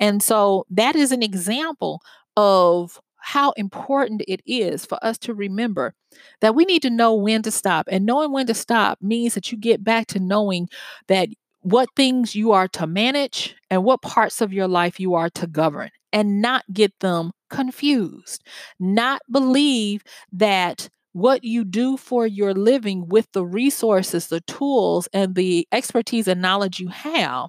And 0.00 0.22
so 0.22 0.66
that 0.70 0.96
is 0.96 1.12
an 1.12 1.22
example 1.22 2.00
of 2.36 3.00
how 3.24 3.52
important 3.52 4.22
it 4.28 4.42
is 4.46 4.84
for 4.84 5.02
us 5.02 5.16
to 5.18 5.34
remember 5.34 5.94
that 6.40 6.54
we 6.54 6.64
need 6.66 6.82
to 6.82 6.90
know 6.90 7.14
when 7.14 7.42
to 7.42 7.50
stop. 7.50 7.88
And 7.90 8.04
knowing 8.04 8.32
when 8.32 8.46
to 8.48 8.54
stop 8.54 8.98
means 9.00 9.34
that 9.34 9.50
you 9.50 9.56
get 9.58 9.82
back 9.82 10.06
to 10.08 10.20
knowing 10.20 10.68
that 11.08 11.28
what 11.62 11.88
things 11.96 12.34
you 12.34 12.52
are 12.52 12.68
to 12.68 12.86
manage 12.86 13.56
and 13.70 13.82
what 13.82 14.02
parts 14.02 14.42
of 14.42 14.52
your 14.52 14.68
life 14.68 15.00
you 15.00 15.14
are 15.14 15.30
to 15.30 15.46
govern 15.46 15.90
and 16.12 16.42
not 16.42 16.64
get 16.72 16.92
them 17.00 17.32
confused. 17.48 18.44
Not 18.78 19.22
believe 19.30 20.02
that 20.32 20.90
what 21.12 21.44
you 21.44 21.64
do 21.64 21.96
for 21.96 22.26
your 22.26 22.52
living 22.52 23.08
with 23.08 23.26
the 23.32 23.44
resources, 23.46 24.26
the 24.26 24.40
tools, 24.42 25.08
and 25.14 25.34
the 25.34 25.66
expertise 25.72 26.28
and 26.28 26.42
knowledge 26.42 26.78
you 26.78 26.88
have 26.88 27.48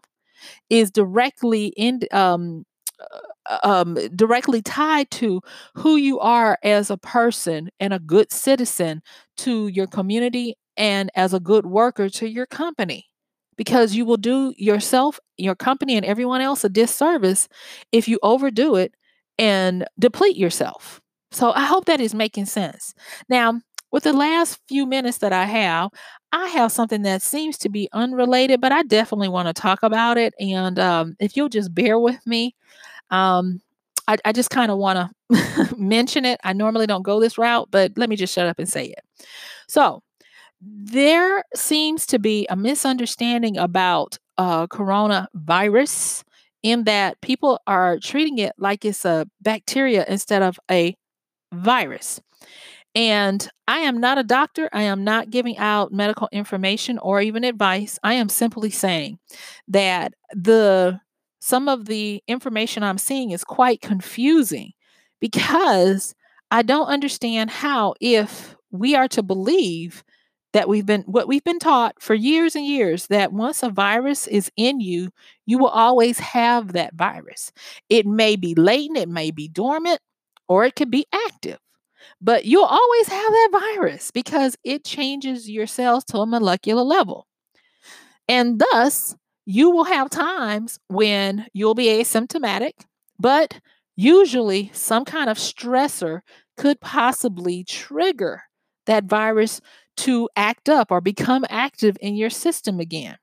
is 0.70 0.92
directly 0.92 1.68
in 1.78 2.02
um, 2.12 2.66
um, 3.64 3.96
directly 4.16 4.62
tied 4.62 5.10
to 5.12 5.42
who 5.76 5.96
you 5.96 6.20
are 6.20 6.58
as 6.64 6.90
a 6.90 6.98
person 6.98 7.70
and 7.80 7.94
a 7.94 8.00
good 8.00 8.32
citizen 8.32 9.02
to 9.38 9.68
your 9.68 9.88
community 9.88 10.56
and 10.78 11.12
as 11.16 11.34
a 11.34 11.40
good 11.40 11.66
worker 11.66 12.10
to 12.10 12.30
your 12.30 12.46
company. 12.46 13.08
Because 13.58 13.96
you 13.96 14.04
will 14.06 14.18
do 14.18 14.54
yourself, 14.58 15.18
your 15.38 15.56
company, 15.56 15.96
and 15.96 16.06
everyone 16.06 16.42
else 16.42 16.66
a 16.66 16.70
disservice 16.70 17.48
if 17.94 18.08
you 18.08 18.20
overdo 18.22 18.76
it 18.76 18.94
and 19.38 19.86
deplete 19.98 20.36
yourself. 20.36 21.00
So 21.32 21.52
I 21.52 21.66
hope 21.66 21.86
that 21.86 22.02
is 22.02 22.14
making 22.14 22.46
sense. 22.46 22.94
Now, 23.30 23.62
with 23.92 24.04
the 24.04 24.14
last 24.14 24.60
few 24.68 24.86
minutes 24.86 25.20
that 25.20 25.32
I 25.32 25.46
have, 25.46 25.90
I 26.34 26.48
have 26.48 26.72
something 26.72 27.04
that 27.04 27.22
seems 27.22 27.58
to 27.60 27.70
be 27.70 27.88
unrelated, 27.94 28.60
but 28.60 28.74
I 28.74 28.84
definitely 28.84 29.30
want 29.30 29.48
to 29.48 29.54
talk 29.54 29.84
about 29.84 30.18
it. 30.18 30.34
And 30.38 30.78
um, 30.78 31.16
if 31.20 31.38
you'll 31.38 31.48
just 31.48 31.74
bear 31.74 31.98
with 31.98 32.20
me, 32.28 32.56
um, 33.12 33.62
I, 34.08 34.18
I 34.26 34.32
just 34.32 34.50
kind 34.50 34.72
of 34.72 34.78
want 34.78 35.12
to 35.32 35.76
mention 35.78 36.26
it. 36.26 36.40
I 36.44 36.54
normally 36.54 36.88
don't 36.88 37.04
go 37.04 37.20
this 37.20 37.38
route, 37.38 37.70
but 37.72 37.94
let 37.98 38.10
me 38.10 38.16
just 38.16 38.34
shut 38.34 38.48
up 38.48 38.60
and 38.60 38.70
say 38.70 38.86
it. 38.86 39.00
So, 39.68 40.02
there 40.62 41.44
seems 41.54 42.06
to 42.08 42.20
be 42.20 42.48
a 42.50 42.56
misunderstanding 42.56 43.58
about 43.58 44.18
uh, 44.38 44.68
coronavirus 44.68 46.24
in 46.64 46.86
that 46.86 47.20
people 47.22 47.60
are 47.68 48.00
treating 48.00 48.40
it 48.40 48.54
like 48.58 48.86
it's 48.86 49.06
a 49.06 49.28
bacteria 49.42 50.06
instead 50.08 50.42
of 50.42 50.60
a 50.72 50.96
virus. 51.54 52.20
And 52.96 53.48
I 53.68 53.80
am 53.80 54.00
not 54.00 54.18
a 54.18 54.24
doctor. 54.24 54.70
I 54.72 54.84
am 54.84 55.04
not 55.04 55.30
giving 55.30 55.58
out 55.58 55.92
medical 55.92 56.30
information 56.32 56.98
or 57.00 57.22
even 57.22 57.44
advice. 57.44 58.00
I 58.04 58.14
am 58.14 58.30
simply 58.30 58.70
saying 58.70 59.20
that 59.68 60.14
the 60.32 61.02
some 61.46 61.70
of 61.70 61.86
the 61.86 62.24
information 62.28 62.82
I'm 62.82 62.98
seeing 62.98 63.30
is 63.30 63.44
quite 63.44 63.80
confusing 63.80 64.72
because 65.22 66.16
I 66.50 66.64
don't 66.64 66.88
understand 66.88 67.52
how, 67.52 67.94
if 68.02 68.56
we 68.72 68.96
are 68.96 69.08
to 69.10 69.22
believe 69.22 70.04
that 70.54 70.68
we've 70.68 70.88
been 70.88 71.04
what 71.04 71.28
we've 71.28 71.44
been 71.44 71.60
taught 71.60 72.02
for 72.02 72.16
years 72.16 72.56
and 72.56 72.66
years 72.66 73.06
that 73.08 73.32
once 73.32 73.62
a 73.62 73.70
virus 73.70 74.26
is 74.26 74.52
in 74.58 74.80
you, 74.80 75.12
you 75.46 75.60
will 75.60 75.68
always 75.70 76.18
have 76.18 76.74
that 76.74 76.96
virus. 76.96 77.52
It 77.90 78.08
may 78.08 78.36
be 78.38 78.56
latent, 78.56 78.98
it 78.98 79.10
may 79.10 79.30
be 79.30 79.48
dormant, 79.48 80.00
or 80.48 80.66
it 80.66 80.76
could 80.76 80.90
be 80.90 81.06
active. 81.28 81.60
but 82.22 82.46
you'll 82.46 82.64
always 82.66 83.08
have 83.08 83.32
that 83.32 83.50
virus 83.78 84.12
because 84.12 84.58
it 84.64 84.84
changes 84.84 85.50
your 85.50 85.68
cells 85.68 86.04
to 86.06 86.18
a 86.20 86.26
molecular 86.26 86.84
level. 86.84 87.28
And 88.28 88.60
thus, 88.60 89.16
you 89.46 89.70
will 89.70 89.84
have 89.86 90.10
times 90.10 90.80
when 90.88 91.48
you'll 91.54 91.76
be 91.76 91.88
asymptomatic, 91.88 92.74
but 93.20 93.60
usually 93.96 94.72
some 94.74 95.06
kind 95.06 95.30
of 95.30 95.38
stressor 95.38 96.22
could 96.58 96.80
possibly 96.82 97.64
trigger 97.64 98.44
that 98.86 99.06
virus 99.06 99.62
to 99.98 100.30
act 100.36 100.70
up 100.70 100.92
or 100.92 101.02
become 101.02 101.46
active 101.50 101.98
in 102.02 102.16
your 102.16 102.30
system 102.30 102.80
again. 102.80 103.18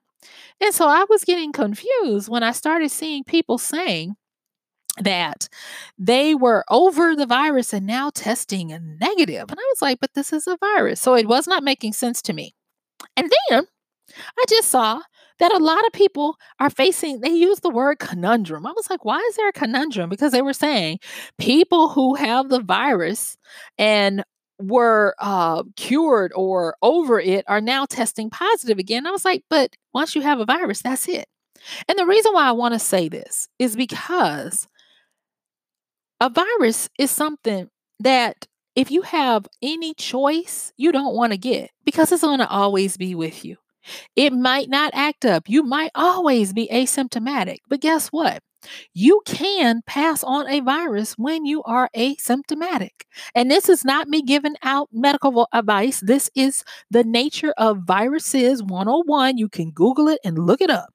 And 0.61 0.73
so 0.73 0.87
I 0.87 1.05
was 1.09 1.23
getting 1.23 1.51
confused 1.51 2.29
when 2.29 2.43
I 2.43 2.51
started 2.51 2.89
seeing 2.89 3.23
people 3.23 3.57
saying 3.57 4.15
that 4.99 5.49
they 5.97 6.35
were 6.35 6.63
over 6.69 7.15
the 7.15 7.25
virus 7.25 7.73
and 7.73 7.85
now 7.85 8.09
testing 8.11 8.71
a 8.71 8.79
negative. 8.79 9.49
And 9.49 9.59
I 9.59 9.63
was 9.71 9.81
like, 9.81 9.99
but 9.99 10.13
this 10.13 10.31
is 10.31 10.47
a 10.47 10.57
virus. 10.57 11.01
So 11.01 11.15
it 11.15 11.27
was 11.27 11.47
not 11.47 11.63
making 11.63 11.93
sense 11.93 12.21
to 12.23 12.33
me. 12.33 12.55
And 13.17 13.31
then 13.49 13.67
I 14.37 14.45
just 14.47 14.69
saw 14.69 15.01
that 15.39 15.53
a 15.53 15.57
lot 15.57 15.85
of 15.85 15.93
people 15.93 16.37
are 16.59 16.69
facing, 16.69 17.21
they 17.21 17.29
use 17.29 17.59
the 17.59 17.69
word 17.69 17.99
conundrum. 17.99 18.65
I 18.65 18.71
was 18.71 18.89
like, 18.89 19.05
why 19.05 19.19
is 19.29 19.35
there 19.35 19.49
a 19.49 19.53
conundrum? 19.53 20.09
Because 20.09 20.31
they 20.31 20.41
were 20.41 20.53
saying 20.53 20.99
people 21.37 21.89
who 21.89 22.15
have 22.15 22.49
the 22.49 22.61
virus 22.61 23.37
and 23.77 24.23
were 24.59 25.15
uh, 25.19 25.63
cured 25.75 26.31
or 26.35 26.75
over 26.81 27.19
it 27.19 27.43
are 27.47 27.61
now 27.61 27.85
testing 27.85 28.29
positive 28.29 28.77
again. 28.77 29.05
I 29.05 29.11
was 29.11 29.25
like, 29.25 29.43
but 29.49 29.71
once 29.93 30.15
you 30.15 30.21
have 30.21 30.39
a 30.39 30.45
virus, 30.45 30.81
that's 30.81 31.07
it. 31.07 31.25
And 31.87 31.97
the 31.97 32.05
reason 32.05 32.33
why 32.33 32.47
I 32.47 32.51
want 32.51 32.73
to 32.73 32.79
say 32.79 33.09
this 33.09 33.47
is 33.59 33.75
because 33.75 34.67
a 36.19 36.29
virus 36.29 36.89
is 36.97 37.11
something 37.11 37.69
that 37.99 38.47
if 38.75 38.91
you 38.91 39.01
have 39.03 39.47
any 39.61 39.93
choice, 39.93 40.73
you 40.77 40.91
don't 40.91 41.15
want 41.15 41.31
to 41.31 41.37
get 41.37 41.69
because 41.85 42.11
it's 42.11 42.21
going 42.21 42.39
to 42.39 42.49
always 42.49 42.97
be 42.97 43.15
with 43.15 43.45
you. 43.45 43.57
It 44.15 44.33
might 44.33 44.69
not 44.69 44.91
act 44.93 45.25
up. 45.25 45.47
You 45.47 45.63
might 45.63 45.91
always 45.95 46.53
be 46.53 46.67
asymptomatic. 46.71 47.57
But 47.67 47.81
guess 47.81 48.09
what? 48.09 48.41
You 48.93 49.21
can 49.25 49.81
pass 49.85 50.23
on 50.23 50.47
a 50.49 50.61
virus 50.61 51.13
when 51.17 51.45
you 51.45 51.63
are 51.63 51.89
asymptomatic. 51.95 52.91
And 53.35 53.51
this 53.51 53.67
is 53.69 53.83
not 53.83 54.07
me 54.07 54.21
giving 54.21 54.55
out 54.63 54.89
medical 54.91 55.47
advice. 55.53 55.99
This 55.99 56.29
is 56.35 56.63
the 56.89 57.03
nature 57.03 57.53
of 57.57 57.79
viruses 57.79 58.63
101. 58.63 59.37
You 59.37 59.49
can 59.49 59.71
Google 59.71 60.07
it 60.07 60.19
and 60.23 60.39
look 60.39 60.61
it 60.61 60.69
up. 60.69 60.93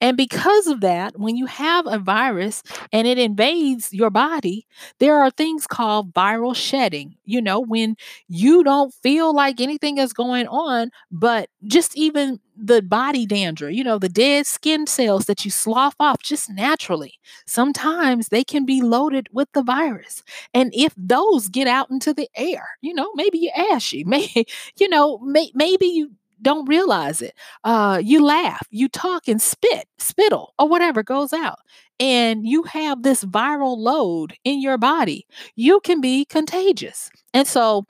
And 0.00 0.16
because 0.16 0.66
of 0.66 0.80
that, 0.80 1.18
when 1.18 1.36
you 1.36 1.46
have 1.46 1.86
a 1.86 1.98
virus 1.98 2.62
and 2.92 3.06
it 3.06 3.18
invades 3.18 3.92
your 3.92 4.10
body, 4.10 4.66
there 4.98 5.18
are 5.20 5.30
things 5.30 5.66
called 5.66 6.12
viral 6.12 6.54
shedding. 6.54 7.16
You 7.24 7.40
know, 7.42 7.60
when 7.60 7.96
you 8.28 8.62
don't 8.64 8.92
feel 9.02 9.34
like 9.34 9.60
anything 9.60 9.98
is 9.98 10.12
going 10.12 10.46
on, 10.48 10.90
but 11.10 11.48
just 11.66 11.96
even 11.96 12.40
the 12.56 12.80
body 12.82 13.26
dander, 13.26 13.68
you 13.70 13.84
know, 13.84 13.98
the 13.98 14.08
dead 14.08 14.46
skin 14.46 14.86
cells 14.86 15.26
that 15.26 15.44
you 15.44 15.50
slough 15.50 15.94
off 16.00 16.22
just 16.22 16.48
naturally, 16.50 17.14
sometimes 17.46 18.28
they 18.28 18.44
can 18.44 18.64
be 18.64 18.80
loaded 18.80 19.28
with 19.32 19.48
the 19.52 19.62
virus. 19.62 20.22
And 20.54 20.72
if 20.74 20.94
those 20.96 21.48
get 21.48 21.66
out 21.68 21.90
into 21.90 22.14
the 22.14 22.28
air, 22.36 22.66
you 22.80 22.94
know, 22.94 23.10
maybe 23.14 23.38
you're 23.38 23.72
ashy, 23.74 24.04
maybe, 24.06 24.46
you 24.78 24.88
know, 24.88 25.18
may, 25.18 25.50
maybe 25.54 25.86
you 25.86 26.12
don't 26.42 26.68
realize 26.68 27.20
it. 27.22 27.34
Uh, 27.64 28.00
you 28.02 28.24
laugh, 28.24 28.66
you 28.70 28.88
talk 28.88 29.28
and 29.28 29.40
spit, 29.40 29.86
spittle, 29.98 30.54
or 30.58 30.68
whatever 30.68 31.02
goes 31.02 31.32
out, 31.32 31.58
and 31.98 32.46
you 32.46 32.62
have 32.64 33.02
this 33.02 33.24
viral 33.24 33.76
load 33.78 34.34
in 34.44 34.60
your 34.60 34.78
body. 34.78 35.26
You 35.54 35.80
can 35.80 36.00
be 36.00 36.24
contagious. 36.24 37.10
And 37.34 37.46
so, 37.46 37.86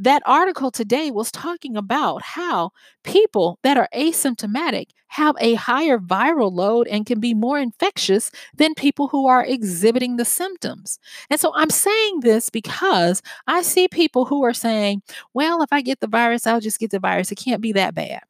that 0.00 0.22
article 0.24 0.70
today 0.70 1.10
was 1.10 1.30
talking 1.30 1.76
about 1.76 2.22
how 2.22 2.70
people 3.04 3.58
that 3.62 3.76
are 3.76 3.88
asymptomatic 3.94 4.86
have 5.08 5.36
a 5.40 5.54
higher 5.54 5.98
viral 5.98 6.50
load 6.50 6.88
and 6.88 7.04
can 7.04 7.20
be 7.20 7.34
more 7.34 7.58
infectious 7.58 8.30
than 8.56 8.74
people 8.74 9.08
who 9.08 9.26
are 9.26 9.44
exhibiting 9.44 10.16
the 10.16 10.24
symptoms. 10.24 10.98
And 11.28 11.38
so 11.38 11.52
I'm 11.54 11.68
saying 11.68 12.20
this 12.20 12.48
because 12.48 13.20
I 13.46 13.60
see 13.60 13.88
people 13.88 14.24
who 14.24 14.42
are 14.42 14.54
saying, 14.54 15.02
well, 15.34 15.62
if 15.62 15.72
I 15.72 15.82
get 15.82 16.00
the 16.00 16.06
virus, 16.06 16.46
I'll 16.46 16.60
just 16.60 16.80
get 16.80 16.90
the 16.90 16.98
virus. 16.98 17.30
It 17.30 17.36
can't 17.36 17.60
be 17.60 17.72
that 17.72 17.94
bad. 17.94 18.22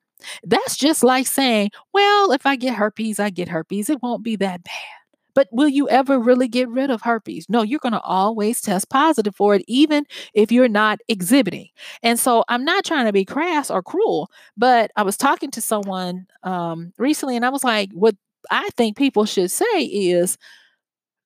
That's 0.42 0.76
just 0.76 1.04
like 1.04 1.26
saying, 1.26 1.70
well, 1.94 2.32
if 2.32 2.46
I 2.46 2.56
get 2.56 2.74
herpes, 2.74 3.20
I 3.20 3.30
get 3.30 3.48
herpes. 3.48 3.88
It 3.88 4.02
won't 4.02 4.24
be 4.24 4.36
that 4.36 4.64
bad. 4.64 4.99
But 5.40 5.48
will 5.52 5.68
you 5.68 5.88
ever 5.88 6.18
really 6.18 6.48
get 6.48 6.68
rid 6.68 6.90
of 6.90 7.00
herpes? 7.00 7.46
No, 7.48 7.62
you're 7.62 7.80
going 7.80 7.94
to 7.94 8.00
always 8.02 8.60
test 8.60 8.90
positive 8.90 9.34
for 9.34 9.54
it, 9.54 9.64
even 9.66 10.04
if 10.34 10.52
you're 10.52 10.68
not 10.68 10.98
exhibiting. 11.08 11.68
And 12.02 12.20
so 12.20 12.44
I'm 12.50 12.62
not 12.62 12.84
trying 12.84 13.06
to 13.06 13.12
be 13.14 13.24
crass 13.24 13.70
or 13.70 13.82
cruel, 13.82 14.30
but 14.58 14.90
I 14.96 15.02
was 15.02 15.16
talking 15.16 15.50
to 15.52 15.62
someone 15.62 16.26
um, 16.42 16.92
recently 16.98 17.36
and 17.36 17.46
I 17.46 17.48
was 17.48 17.64
like, 17.64 17.88
what 17.94 18.16
I 18.50 18.68
think 18.76 18.98
people 18.98 19.24
should 19.24 19.50
say 19.50 19.84
is 19.84 20.36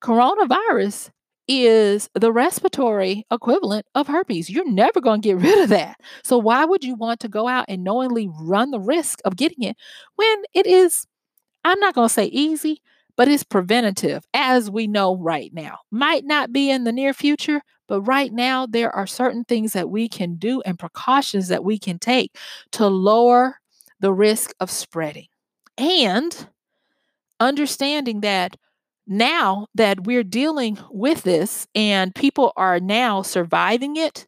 coronavirus 0.01 1.11
is 1.49 2.09
the 2.15 2.31
respiratory 2.31 3.27
equivalent 3.33 3.85
of 3.97 4.07
herpes. 4.07 4.49
You're 4.49 4.71
never 4.71 5.01
going 5.01 5.23
to 5.23 5.29
get 5.29 5.39
rid 5.45 5.59
of 5.59 5.71
that. 5.71 5.99
So, 6.23 6.39
why 6.39 6.65
would 6.65 6.85
you 6.85 6.95
want 6.95 7.19
to 7.19 7.29
go 7.29 7.49
out 7.49 7.65
and 7.67 7.83
knowingly 7.83 8.31
run 8.33 8.71
the 8.71 8.79
risk 8.79 9.19
of 9.25 9.35
getting 9.35 9.65
it 9.65 9.77
when 10.15 10.45
it 10.55 10.69
is, 10.69 11.05
I'm 11.65 11.81
not 11.81 11.97
going 11.97 12.07
to 12.07 12.15
say 12.15 12.27
easy, 12.27 12.81
but 13.17 13.29
it's 13.29 13.45
preventative, 13.45 14.27
as 14.35 14.71
we 14.71 14.87
know 14.87 15.17
right 15.17 15.53
now. 15.53 15.79
Might 15.91 16.25
not 16.25 16.53
be 16.53 16.71
in 16.71 16.85
the 16.85 16.93
near 16.93 17.15
future, 17.15 17.63
but 17.87 18.03
right 18.03 18.33
now 18.33 18.67
there 18.67 18.95
are 18.95 19.07
certain 19.07 19.45
things 19.45 19.73
that 19.73 19.91
we 19.91 20.09
can 20.09 20.37
do 20.37 20.63
and 20.63 20.79
precautions 20.79 21.49
that 21.49 21.65
we 21.65 21.79
can 21.79 21.99
take 21.99 22.37
to 22.73 22.87
lower 22.89 23.61
the 24.01 24.13
risk 24.13 24.53
of 24.61 24.71
spreading. 24.71 25.29
And 25.77 26.49
understanding 27.41 28.21
that 28.21 28.57
now 29.07 29.67
that 29.75 30.05
we're 30.05 30.25
dealing 30.25 30.79
with 30.91 31.23
this 31.23 31.67
and 31.75 32.15
people 32.15 32.53
are 32.57 32.81
now 32.81 33.23
surviving 33.23 33.97
it, 33.97 34.27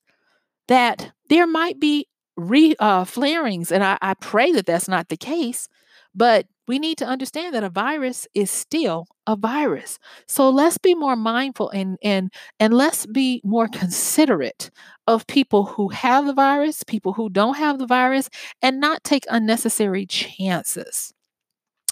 that 0.68 1.12
there 1.28 1.46
might 1.46 1.80
be 1.80 2.06
re 2.36 2.74
uh, 2.78 3.04
flarings, 3.04 3.72
and 3.72 3.82
I, 3.82 3.98
I 4.02 4.14
pray 4.14 4.52
that 4.52 4.66
that's 4.66 4.88
not 4.88 5.08
the 5.08 5.16
case. 5.16 5.68
But 6.16 6.46
we 6.66 6.78
need 6.78 6.98
to 6.98 7.06
understand 7.06 7.54
that 7.54 7.62
a 7.62 7.70
virus 7.70 8.26
is 8.34 8.50
still 8.50 9.06
a 9.26 9.36
virus. 9.36 9.98
So 10.26 10.50
let's 10.50 10.78
be 10.78 10.94
more 10.94 11.16
mindful 11.16 11.70
and 11.70 11.98
and 12.02 12.32
and 12.58 12.74
let's 12.74 13.06
be 13.06 13.40
more 13.44 13.68
considerate 13.68 14.70
of 15.06 15.26
people 15.26 15.66
who 15.66 15.88
have 15.90 16.26
the 16.26 16.34
virus, 16.34 16.82
people 16.82 17.12
who 17.12 17.28
don't 17.28 17.56
have 17.56 17.78
the 17.78 17.86
virus, 17.86 18.28
and 18.62 18.80
not 18.80 19.04
take 19.04 19.24
unnecessary 19.30 20.06
chances 20.06 21.12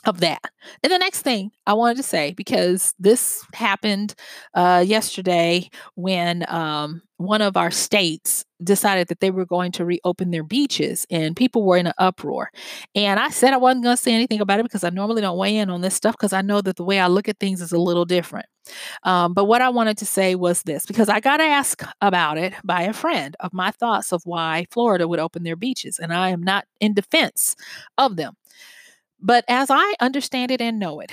of 0.06 0.20
that. 0.20 0.42
And 0.82 0.92
the 0.92 0.98
next 0.98 1.22
thing 1.22 1.50
I 1.66 1.74
wanted 1.74 1.96
to 1.98 2.02
say, 2.02 2.32
because 2.34 2.94
this 2.98 3.44
happened 3.54 4.14
uh, 4.54 4.84
yesterday 4.86 5.70
when 5.94 6.44
um, 6.48 7.02
one 7.24 7.42
of 7.42 7.56
our 7.56 7.70
states 7.70 8.44
decided 8.62 9.08
that 9.08 9.20
they 9.20 9.30
were 9.30 9.44
going 9.44 9.72
to 9.72 9.84
reopen 9.84 10.30
their 10.30 10.42
beaches 10.42 11.06
and 11.10 11.36
people 11.36 11.64
were 11.64 11.76
in 11.76 11.86
an 11.86 11.92
uproar. 11.98 12.50
And 12.94 13.20
I 13.20 13.28
said 13.30 13.52
I 13.52 13.56
wasn't 13.56 13.84
going 13.84 13.96
to 13.96 14.02
say 14.02 14.14
anything 14.14 14.40
about 14.40 14.60
it 14.60 14.64
because 14.64 14.84
I 14.84 14.90
normally 14.90 15.22
don't 15.22 15.36
weigh 15.36 15.56
in 15.56 15.70
on 15.70 15.80
this 15.80 15.94
stuff 15.94 16.14
because 16.14 16.32
I 16.32 16.42
know 16.42 16.60
that 16.60 16.76
the 16.76 16.84
way 16.84 17.00
I 17.00 17.08
look 17.08 17.28
at 17.28 17.38
things 17.38 17.60
is 17.60 17.72
a 17.72 17.78
little 17.78 18.04
different. 18.04 18.46
Um, 19.02 19.34
but 19.34 19.44
what 19.44 19.60
I 19.60 19.68
wanted 19.68 19.98
to 19.98 20.06
say 20.06 20.34
was 20.34 20.62
this 20.62 20.86
because 20.86 21.08
I 21.08 21.20
got 21.20 21.40
asked 21.40 21.82
about 22.00 22.38
it 22.38 22.54
by 22.64 22.82
a 22.82 22.92
friend 22.92 23.36
of 23.40 23.52
my 23.52 23.70
thoughts 23.72 24.12
of 24.12 24.22
why 24.24 24.66
Florida 24.70 25.06
would 25.06 25.18
open 25.18 25.42
their 25.42 25.56
beaches. 25.56 25.98
And 25.98 26.12
I 26.12 26.30
am 26.30 26.42
not 26.42 26.64
in 26.80 26.94
defense 26.94 27.56
of 27.98 28.16
them. 28.16 28.34
But 29.24 29.46
as 29.48 29.70
I 29.70 29.94
understand 30.00 30.50
it 30.50 30.60
and 30.60 30.78
know 30.78 31.00
it, 31.00 31.10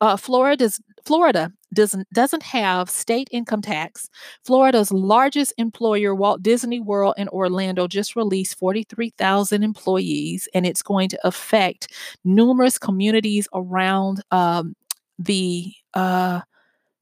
uh, 0.00 0.16
Florida's 0.16 0.80
Florida 1.06 1.52
doesn't 1.72 2.12
doesn't 2.12 2.42
have 2.42 2.90
state 2.90 3.28
income 3.30 3.62
tax. 3.62 4.10
Florida's 4.44 4.90
largest 4.92 5.52
employer, 5.56 6.16
Walt 6.16 6.42
Disney 6.42 6.80
World 6.80 7.14
in 7.16 7.28
Orlando, 7.28 7.86
just 7.86 8.16
released 8.16 8.58
43,000 8.58 9.62
employees, 9.62 10.48
and 10.52 10.66
it's 10.66 10.82
going 10.82 11.08
to 11.10 11.26
affect 11.26 11.92
numerous 12.24 12.76
communities 12.76 13.46
around 13.54 14.22
um, 14.32 14.74
the 15.18 15.72
uh, 15.94 16.40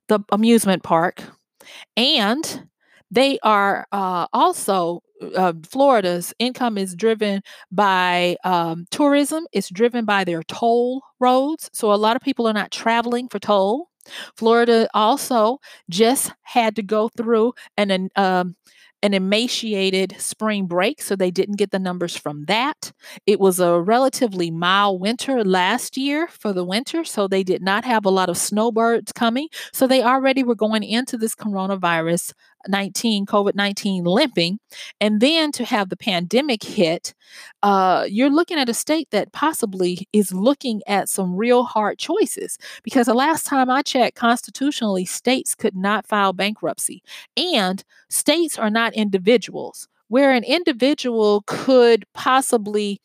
the 0.08 0.20
amusement 0.32 0.82
park, 0.82 1.22
and 1.96 2.68
they 3.10 3.38
are 3.42 3.86
uh, 3.92 4.26
also 4.34 5.02
uh, 5.36 5.52
Florida's 5.68 6.34
income 6.38 6.78
is 6.78 6.94
driven 6.94 7.42
by 7.70 8.36
um, 8.44 8.86
tourism. 8.90 9.46
It's 9.52 9.70
driven 9.70 10.04
by 10.04 10.24
their 10.24 10.42
toll 10.44 11.02
roads. 11.20 11.70
So 11.72 11.92
a 11.92 11.96
lot 11.96 12.16
of 12.16 12.22
people 12.22 12.46
are 12.48 12.52
not 12.52 12.70
traveling 12.70 13.28
for 13.28 13.38
toll. 13.38 13.88
Florida 14.36 14.88
also 14.94 15.58
just 15.88 16.32
had 16.42 16.76
to 16.76 16.82
go 16.82 17.08
through 17.08 17.52
an 17.76 18.08
um, 18.16 18.56
an 19.02 19.14
emaciated 19.14 20.14
spring 20.18 20.66
break, 20.66 21.02
so 21.02 21.16
they 21.16 21.30
didn't 21.30 21.56
get 21.56 21.72
the 21.72 21.78
numbers 21.78 22.16
from 22.16 22.44
that. 22.44 22.92
It 23.26 23.40
was 23.40 23.58
a 23.58 23.80
relatively 23.80 24.50
mild 24.50 25.00
winter 25.00 25.42
last 25.44 25.96
year 25.96 26.28
for 26.28 26.52
the 26.52 26.64
winter, 26.64 27.02
so 27.04 27.26
they 27.26 27.42
did 27.42 27.62
not 27.62 27.84
have 27.84 28.04
a 28.04 28.10
lot 28.10 28.28
of 28.28 28.36
snowbirds 28.38 29.12
coming. 29.12 29.48
So 29.72 29.86
they 29.86 30.02
already 30.02 30.44
were 30.44 30.54
going 30.54 30.84
into 30.84 31.18
this 31.18 31.34
coronavirus 31.34 32.32
19, 32.68 33.26
COVID 33.26 33.54
19 33.54 34.04
limping, 34.04 34.58
and 35.00 35.20
then 35.20 35.52
to 35.52 35.64
have 35.64 35.88
the 35.88 35.96
pandemic 35.96 36.62
hit, 36.62 37.14
uh, 37.62 38.06
you're 38.08 38.30
looking 38.30 38.58
at 38.58 38.68
a 38.68 38.74
state 38.74 39.08
that 39.10 39.32
possibly 39.32 40.06
is 40.12 40.32
looking 40.32 40.82
at 40.86 41.08
some 41.08 41.36
real 41.36 41.64
hard 41.64 41.98
choices. 41.98 42.58
Because 42.82 43.06
the 43.06 43.14
last 43.14 43.46
time 43.46 43.70
I 43.70 43.82
checked, 43.82 44.16
constitutionally, 44.16 45.04
states 45.04 45.54
could 45.54 45.76
not 45.76 46.06
file 46.06 46.32
bankruptcy, 46.32 47.02
and 47.36 47.84
states 48.10 48.58
are 48.58 48.70
not 48.70 48.94
individuals. 48.94 49.88
Where 50.08 50.32
an 50.32 50.44
individual 50.44 51.42
could 51.46 52.04
possibly 52.12 53.00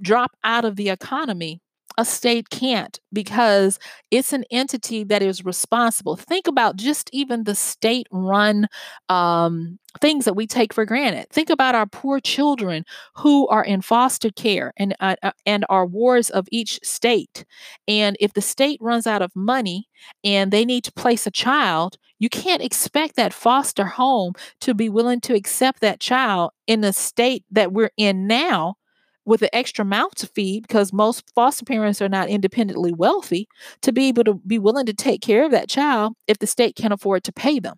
drop 0.00 0.36
out 0.44 0.64
of 0.64 0.76
the 0.76 0.90
economy, 0.90 1.60
a 1.98 2.04
state 2.04 2.50
can't 2.50 3.00
because 3.12 3.78
it's 4.10 4.32
an 4.32 4.44
entity 4.50 5.02
that 5.04 5.22
is 5.22 5.44
responsible. 5.44 6.16
Think 6.16 6.46
about 6.46 6.76
just 6.76 7.08
even 7.12 7.44
the 7.44 7.54
state 7.54 8.06
run 8.10 8.66
um, 9.08 9.78
things 10.00 10.26
that 10.26 10.34
we 10.36 10.46
take 10.46 10.74
for 10.74 10.84
granted. 10.84 11.26
Think 11.30 11.48
about 11.48 11.74
our 11.74 11.86
poor 11.86 12.20
children 12.20 12.84
who 13.14 13.48
are 13.48 13.64
in 13.64 13.80
foster 13.80 14.30
care 14.30 14.72
and, 14.76 14.94
uh, 15.00 15.16
uh, 15.22 15.32
and 15.46 15.64
are 15.68 15.86
wards 15.86 16.28
of 16.30 16.46
each 16.50 16.78
state. 16.82 17.44
And 17.88 18.16
if 18.20 18.34
the 18.34 18.42
state 18.42 18.78
runs 18.82 19.06
out 19.06 19.22
of 19.22 19.34
money 19.34 19.88
and 20.22 20.52
they 20.52 20.64
need 20.64 20.84
to 20.84 20.92
place 20.92 21.26
a 21.26 21.30
child, 21.30 21.96
you 22.18 22.28
can't 22.28 22.62
expect 22.62 23.16
that 23.16 23.32
foster 23.32 23.86
home 23.86 24.34
to 24.60 24.74
be 24.74 24.88
willing 24.88 25.20
to 25.22 25.34
accept 25.34 25.80
that 25.80 26.00
child 26.00 26.50
in 26.66 26.80
the 26.80 26.92
state 26.92 27.44
that 27.50 27.72
we're 27.72 27.90
in 27.96 28.26
now 28.26 28.76
with 29.26 29.42
an 29.42 29.50
extra 29.52 29.84
mouth 29.84 30.14
to 30.16 30.26
feed 30.28 30.62
because 30.62 30.92
most 30.92 31.24
foster 31.34 31.64
parents 31.64 32.00
are 32.00 32.08
not 32.08 32.28
independently 32.28 32.92
wealthy 32.92 33.48
to 33.82 33.92
be 33.92 34.08
able 34.08 34.24
to 34.24 34.34
be 34.46 34.58
willing 34.58 34.86
to 34.86 34.94
take 34.94 35.20
care 35.20 35.44
of 35.44 35.50
that 35.50 35.68
child 35.68 36.14
if 36.28 36.38
the 36.38 36.46
state 36.46 36.76
can't 36.76 36.94
afford 36.94 37.24
to 37.24 37.32
pay 37.32 37.58
them. 37.60 37.76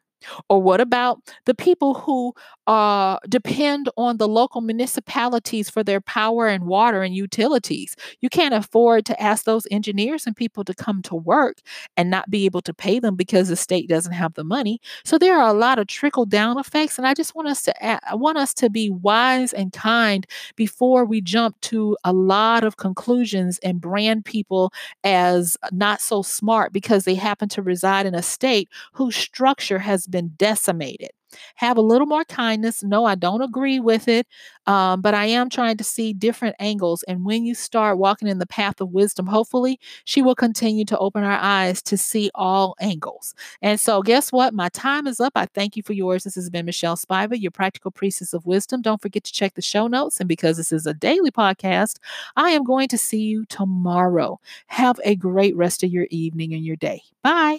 Or 0.48 0.61
what 0.62 0.81
about 0.81 1.20
the 1.46 1.54
people 1.54 1.94
who 1.94 2.35
uh, 2.66 3.18
depend 3.28 3.88
on 3.96 4.18
the 4.18 4.28
local 4.28 4.61
municipalities 4.61 5.70
for 5.70 5.83
their 5.83 6.00
power 6.00 6.46
and 6.46 6.64
water 6.64 7.02
and 7.02 7.14
utilities? 7.14 7.96
You 8.20 8.28
can't 8.28 8.54
afford 8.54 9.07
to 9.07 9.22
ask 9.22 9.44
those 9.44 9.66
engineers 9.70 10.26
and 10.26 10.37
people 10.37 10.64
to 10.64 10.74
come 10.74 11.02
to 11.02 11.14
work 11.14 11.59
and 11.96 12.11
not 12.11 12.31
be 12.31 12.44
able 12.44 12.61
to 12.62 12.74
pay 12.74 12.98
them 12.98 13.16
because 13.16 13.48
the 13.48 13.57
state 13.57 13.88
doesn't 13.88 14.12
have 14.12 14.35
the 14.35 14.44
money. 14.44 14.81
So 15.04 15.18
there 15.18 15.38
are 15.38 15.48
a 15.48 15.52
lot 15.52 15.78
of 15.78 15.87
trickle 15.87 16.26
down 16.26 16.59
effects, 16.59 16.98
and 16.98 17.07
I 17.07 17.14
just 17.14 17.35
want 17.35 17.48
us 17.48 17.62
to 17.62 17.83
add, 17.85 18.00
I 18.09 18.14
want 18.14 18.38
us 18.38 18.54
to 18.54 18.70
be 18.70 18.90
wise 18.90 19.52
and 19.52 19.72
kind 19.72 20.26
before 20.57 21.04
we 21.04 21.20
jump 21.20 21.61
to 21.62 21.96
a 22.04 22.12
lot 22.12 22.64
of 22.64 22.76
conclusions 22.76 23.59
and 23.62 23.81
brand 23.81 24.24
people 24.24 24.72
as 25.04 25.57
not 25.72 26.00
so 26.00 26.22
smart 26.22 26.72
because 26.72 27.04
they 27.04 27.14
happen 27.14 27.48
to 27.50 27.62
reside 27.62 28.07
in 28.07 28.14
a 28.14 28.22
state 28.22 28.68
whose 28.92 29.16
structure 29.16 29.78
has 29.78 30.07
been 30.11 30.33
decimated. 30.37 31.11
Have 31.57 31.77
a 31.77 31.83
little 31.83 32.07
more 32.07 32.25
kindness. 32.25 32.83
No, 32.83 33.05
I 33.05 33.14
don't 33.14 33.42
agree 33.42 33.81
with 33.81 34.09
it, 34.09 34.27
um, 34.66 35.01
but 35.01 35.14
I 35.14 35.27
am 35.27 35.51
trying 35.51 35.77
to 35.77 35.85
see 35.85 36.12
different 36.12 36.57
angles. 36.59 37.03
And 37.05 37.25
when 37.25 37.44
you 37.44 37.55
start 37.55 37.99
walking 37.99 38.29
in 38.29 38.38
the 38.38 38.47
path 38.47 38.81
of 38.81 38.90
wisdom, 38.90 39.27
hopefully 39.27 39.79
she 40.05 40.23
will 40.23 40.35
continue 40.35 40.85
to 40.87 40.99
open 40.99 41.25
our 41.25 41.38
eyes 41.38 41.83
to 41.83 41.97
see 41.97 42.31
all 42.35 42.77
angles. 42.81 43.35
And 43.62 43.79
so, 43.79 44.03
guess 44.03 44.33
what? 44.33 44.55
My 44.55 44.68
time 44.71 45.07
is 45.07 45.21
up. 45.21 45.33
I 45.37 45.47
thank 45.47 45.77
you 45.77 45.83
for 45.83 45.92
yours. 45.92 46.25
This 46.25 46.35
has 46.37 46.51
been 46.51 46.66
Michelle 46.66 46.97
Spiva, 46.97 47.40
your 47.40 47.51
practical 47.51 47.90
priestess 47.90 48.33
of 48.33 48.47
wisdom. 48.47 48.83
Don't 48.83 49.03
forget 49.03 49.25
to 49.25 49.33
check 49.33 49.55
the 49.55 49.62
show 49.62 49.87
notes. 49.87 50.21
And 50.21 50.29
because 50.29 50.57
this 50.57 50.73
is 50.73 50.87
a 50.87 50.94
daily 50.94 51.31
podcast, 51.31 51.97
I 52.37 52.51
am 52.51 52.64
going 52.64 52.88
to 52.88 52.99
see 52.99 53.23
you 53.23 53.44
tomorrow. 53.47 54.40
Have 54.68 55.01
a 55.05 55.16
great 55.16 55.57
rest 55.57 55.83
of 55.83 55.90
your 55.90 56.07
evening 56.11 56.55
and 56.55 56.64
your 56.64 56.77
day. 56.77 57.03
Bye. 57.23 57.59